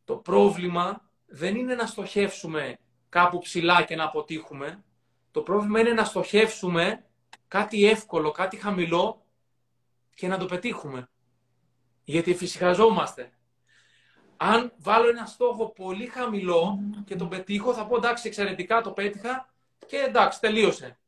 [0.05, 2.79] το πρόβλημα δεν είναι να στοχεύσουμε
[3.09, 4.85] κάπου ψηλά και να αποτύχουμε.
[5.31, 7.05] Το πρόβλημα είναι να στοχεύσουμε
[7.49, 9.26] κάτι εύκολο, κάτι χαμηλό
[10.17, 11.09] και να το πετύχουμε.
[12.05, 13.33] Γιατί φυσικαζόμαστε.
[14.37, 19.49] Αν βάλω ένα στόχο πολύ χαμηλό και τον πετύχω, θα πω εντάξει, εξαιρετικά το πέτυχα
[19.87, 20.99] και εντάξει, τελείωσε.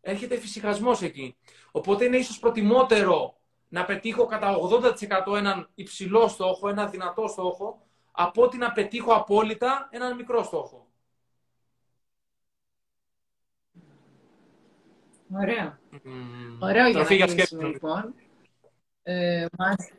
[0.00, 1.36] Έρχεται φυσικασμός εκεί.
[1.70, 3.38] Οπότε είναι ίσως προτιμότερο
[3.68, 4.56] να πετύχω κατά
[5.26, 10.87] 80% έναν υψηλό στόχο, ένα δυνατό στόχο, από ότι να πετύχω απόλυτα έναν μικρό στόχο.
[15.32, 15.78] Ωραία.
[15.92, 15.98] Mm.
[16.58, 18.14] Ωραίο για να κλείσουμε, λοιπόν.
[19.02, 19.90] Ε, μας...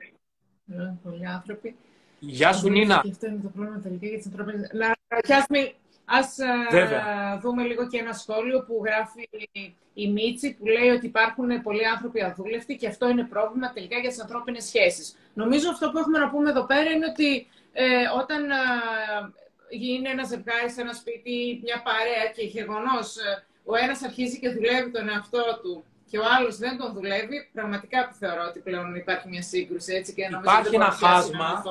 [0.68, 1.76] Ε, πολλοί άνθρωποι.
[2.20, 3.00] Γεια σου, Νίνα.
[3.04, 4.70] Και αυτό είναι το πρόβλημα τελικά για τις ανθρώπινες...
[4.74, 4.96] Να,
[6.12, 9.30] Ας uh, δούμε λίγο και ένα σχόλιο που γράφει
[9.94, 14.10] η Μίτσι που λέει ότι υπάρχουν πολλοί άνθρωποι αδούλευτοι και αυτό είναι πρόβλημα τελικά για
[14.10, 15.16] τις ανθρώπινες σχέσεις.
[15.34, 17.86] Νομίζω αυτό που έχουμε να πούμε εδώ πέρα είναι ότι ε,
[18.22, 19.30] όταν uh,
[19.70, 24.50] γίνει ένας ζευγάρι σε ένα σπίτι, μια παρέα και γεγονός ε, ο ένας αρχίζει και
[24.50, 29.28] δουλεύει τον εαυτό του και ο άλλος δεν τον δουλεύει, πραγματικά θεωρώ ότι πλέον υπάρχει
[29.28, 29.94] μια σύγκρουση.
[29.94, 31.64] Έτσι, και υπάρχει, ένα χάσμα,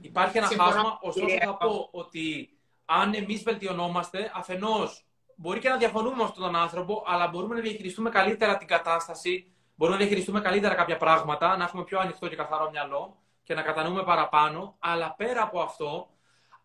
[0.00, 2.50] υπάρχει ένα χάσμα, ωστόσο θα πω ότι
[2.84, 5.04] αν εμείς βελτιωνόμαστε, αφενός
[5.36, 9.52] μπορεί και να διαφωνούμε με αυτόν τον άνθρωπο, αλλά μπορούμε να διαχειριστούμε καλύτερα την κατάσταση,
[9.74, 13.62] μπορούμε να διαχειριστούμε καλύτερα κάποια πράγματα, να έχουμε πιο ανοιχτό και καθαρό μυαλό και να
[13.62, 14.76] κατανοούμε παραπάνω.
[14.78, 16.08] Αλλά πέρα από αυτό,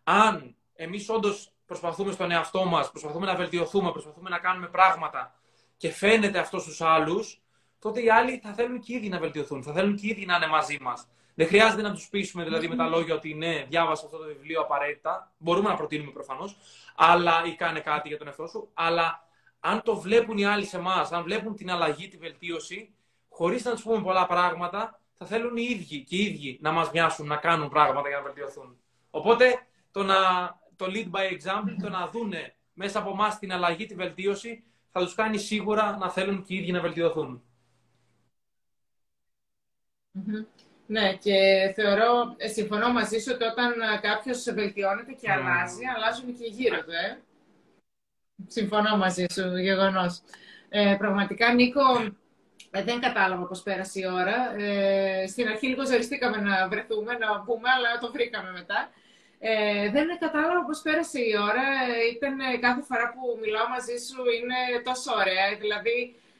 [0.04, 5.34] αν εμείς όντως προσπαθούμε στον εαυτό μας, προσπαθούμε να βελτιωθούμε, προσπαθούμε να κάνουμε πράγματα
[5.76, 7.40] και φαίνεται αυτό στους άλλους,
[7.78, 10.46] τότε οι άλλοι θα θέλουν και ήδη να βελτιωθούν, θα θέλουν και ήδη να είναι
[10.46, 11.08] μαζί μας.
[11.34, 14.60] Δεν χρειάζεται να τους πείσουμε δηλαδή με τα λόγια ότι ναι, διάβασα αυτό το βιβλίο
[14.60, 15.32] απαραίτητα.
[15.38, 16.56] Μπορούμε να προτείνουμε προφανώς,
[16.96, 18.68] αλλά ή κάνε κάτι για τον εαυτό σου.
[18.74, 19.28] Αλλά
[19.60, 22.94] αν το βλέπουν οι άλλοι σε εμάς, αν βλέπουν την αλλαγή, τη βελτίωση,
[23.28, 26.90] χωρίς να τους πούμε πολλά πράγματα, θα θέλουν οι ίδιοι και οι ίδιοι να μας
[26.90, 28.76] μοιάσουν να κάνουν πράγματα για να βελτιωθούν.
[29.10, 30.16] Οπότε το, να,
[30.78, 35.00] το lead by example, το να δούνε μέσα από εμάς την αλλαγή, τη βελτίωση, θα
[35.00, 37.42] τους κάνει σίγουρα να θέλουν και οι ίδιοι να βελτιωθούν.
[40.86, 41.32] Ναι, και
[41.74, 46.84] θεωρώ, ε, συμφωνώ μαζί σου ότι όταν ε, κάποιος βελτιώνεται και αλλάζει, αλλάζουν και γύρω
[46.84, 47.18] του, ε.
[48.46, 50.20] Συμφωνώ μαζί σου, γεγονός.
[50.68, 51.80] Ε, πραγματικά, Νίκο,
[52.70, 54.54] ε, δεν κατάλαβα πώς πέρασε η ώρα.
[54.56, 58.90] Ε, στην αρχή λίγο ζαριστήκαμε να βρεθούμε, να πούμε, αλλά το βρήκαμε μετά.
[59.40, 61.66] Ε, δεν κατάλαβα πώς πέρασε η ώρα.
[62.14, 64.58] Ήταν κάθε φορά που μιλάω μαζί σου είναι
[64.88, 65.46] τόσο ωραία.
[65.62, 65.96] Δηλαδή,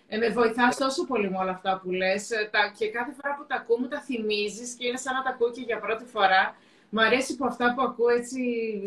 [0.09, 2.31] ε, με βοηθάς τόσο πολύ με όλα αυτά που λες.
[2.31, 5.51] Ε, και κάθε φορά που τα ακούμε, τα θυμίζεις και είναι σαν να τα ακούω
[5.51, 6.57] και για πρώτη φορά.
[6.91, 8.41] Μ' αρέσει που αυτά που ακούω έτσι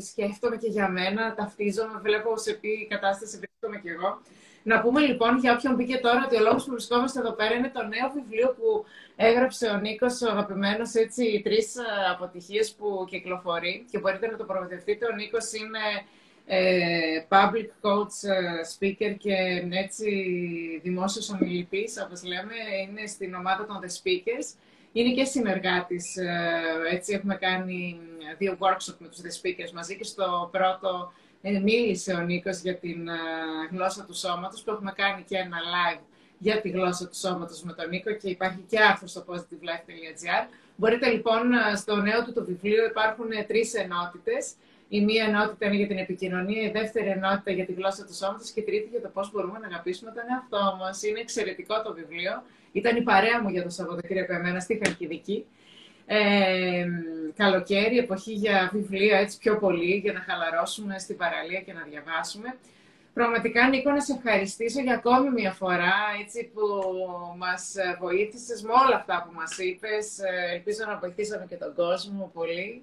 [0.10, 4.22] σκέφτομαι και για μένα, ταυτίζομαι, βλέπω σε τι κατάσταση βρίσκομαι κι εγώ.
[4.64, 7.72] Να πούμε λοιπόν για όποιον μπήκε τώρα ότι ο λόγος που βρισκόμαστε εδώ πέρα είναι
[7.74, 8.86] το νέο βιβλίο που
[9.16, 11.82] έγραψε ο Νίκος, ο αγαπημένος, έτσι τρεις ε,
[12.12, 15.06] αποτυχίες που κυκλοφορεί και μπορείτε να το προμηθευτείτε.
[15.06, 15.80] Ο Νίκος είναι
[16.46, 19.36] ε, public coach ε, speaker και
[19.70, 20.10] έτσι
[20.84, 22.54] δημόσιος ομιλητής, όπως λέμε,
[22.88, 24.58] είναι στην ομάδα των The Speakers.
[24.94, 26.52] Είναι και συνεργάτης, ε,
[26.92, 28.00] έτσι έχουμε κάνει
[28.38, 31.12] δύο workshop με τους The Speakers μαζί και στο πρώτο
[31.42, 33.10] μίλησε ο Νίκος για την
[33.72, 36.02] γλώσσα του σώματος που έχουμε κάνει και ένα live
[36.38, 40.48] για τη γλώσσα του σώματος με τον Νίκο και υπάρχει και άρθρο στο positivelife.gr.
[40.76, 41.42] Μπορείτε λοιπόν
[41.76, 44.54] στο νέο του το βιβλίο υπάρχουν τρεις ενότητες
[44.98, 48.52] η μία ενότητα είναι για την επικοινωνία, η δεύτερη ενότητα για τη γλώσσα του σώματος
[48.52, 51.04] και η τρίτη για το πώς μπορούμε να αγαπήσουμε τον εαυτό μας.
[51.04, 52.44] Είναι εξαιρετικό το βιβλίο.
[52.72, 55.46] Ήταν η παρέα μου για το Σαββατοκύριακο εμένα στη Χαλκιδική.
[56.14, 56.86] Ε,
[57.36, 62.58] καλοκαίρι, εποχή για βιβλία έτσι πιο πολύ, για να χαλαρώσουμε στην παραλία και να διαβάσουμε.
[63.14, 66.62] Πραγματικά, Νίκο, να σε ευχαριστήσω για ακόμη μια φορά έτσι, που
[67.38, 70.20] μας βοήθησες με όλα αυτά που μας είπες.
[70.20, 72.82] Ε, ελπίζω να βοηθήσαμε και τον κόσμο πολύ.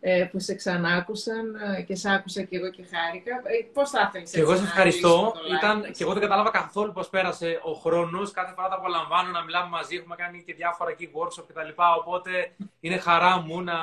[0.00, 3.34] Ε, που σε ξανάκουσαν ε, και σ' άκουσα και εγώ και χάρηκα.
[3.34, 5.34] Ε, Πώς θα ήθελες Και εγώ σε ευχαριστώ.
[5.56, 8.30] Ήταν, και εγώ δεν κατάλαβα καθόλου πώς πέρασε ο χρόνος.
[8.30, 9.96] Κάθε φορά τα απολαμβάνω να μιλάμε μαζί.
[9.96, 11.82] Έχουμε κάνει και διάφορα εκεί workshop κτλ.
[11.98, 13.74] Οπότε είναι χαρά μου να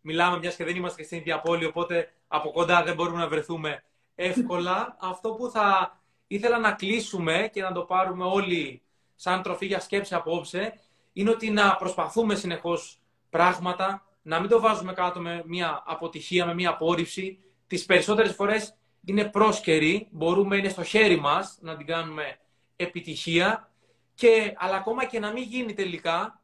[0.00, 1.64] μιλάμε, μιας και δεν είμαστε και στην ίδια πόλη.
[1.64, 3.82] Οπότε από κοντά δεν μπορούμε να βρεθούμε
[4.14, 4.96] εύκολα.
[5.12, 8.82] Αυτό που θα ήθελα να κλείσουμε και να το πάρουμε όλοι
[9.14, 10.74] σαν τροφή για σκέψη απόψε
[11.12, 12.98] είναι ότι να προσπαθούμε συνεχώς
[13.30, 17.38] πράγματα να μην το βάζουμε κάτω με μια αποτυχία, με μια απόρριψη.
[17.66, 22.38] Τις περισσότερες φορές είναι πρόσκαιρη, μπορούμε, είναι στο χέρι μας να την κάνουμε
[22.76, 23.70] επιτυχία.
[24.14, 26.42] Και, αλλά ακόμα και να μην γίνει τελικά,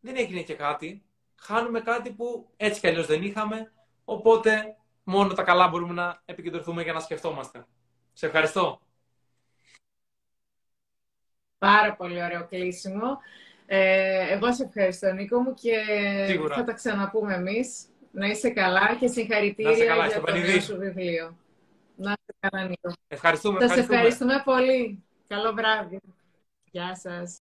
[0.00, 1.04] δεν έγινε και κάτι.
[1.34, 3.72] Χάνουμε κάτι που έτσι κι αλλιώς δεν είχαμε,
[4.04, 7.66] οπότε μόνο τα καλά μπορούμε να επικεντρωθούμε για να σκεφτόμαστε.
[8.12, 8.80] Σε ευχαριστώ.
[11.58, 13.18] Πάρα πολύ ωραίο κλείσιμο.
[13.66, 15.76] Ε, εγώ σε ευχαριστώ, Νίκο μου, και
[16.54, 17.86] θα τα ξαναπούμε εμείς.
[18.10, 21.36] Να είσαι καλά και συγχαρητήρια για το νέο σου βιβλίο.
[21.96, 22.92] Να είστε καλά, Νίκο.
[23.08, 23.60] Ευχαριστούμε.
[23.60, 23.96] Σας ευχαριστούμε.
[23.96, 25.02] ευχαριστούμε πολύ.
[25.26, 26.00] Καλό βράδυ.
[26.70, 27.40] Γεια σας.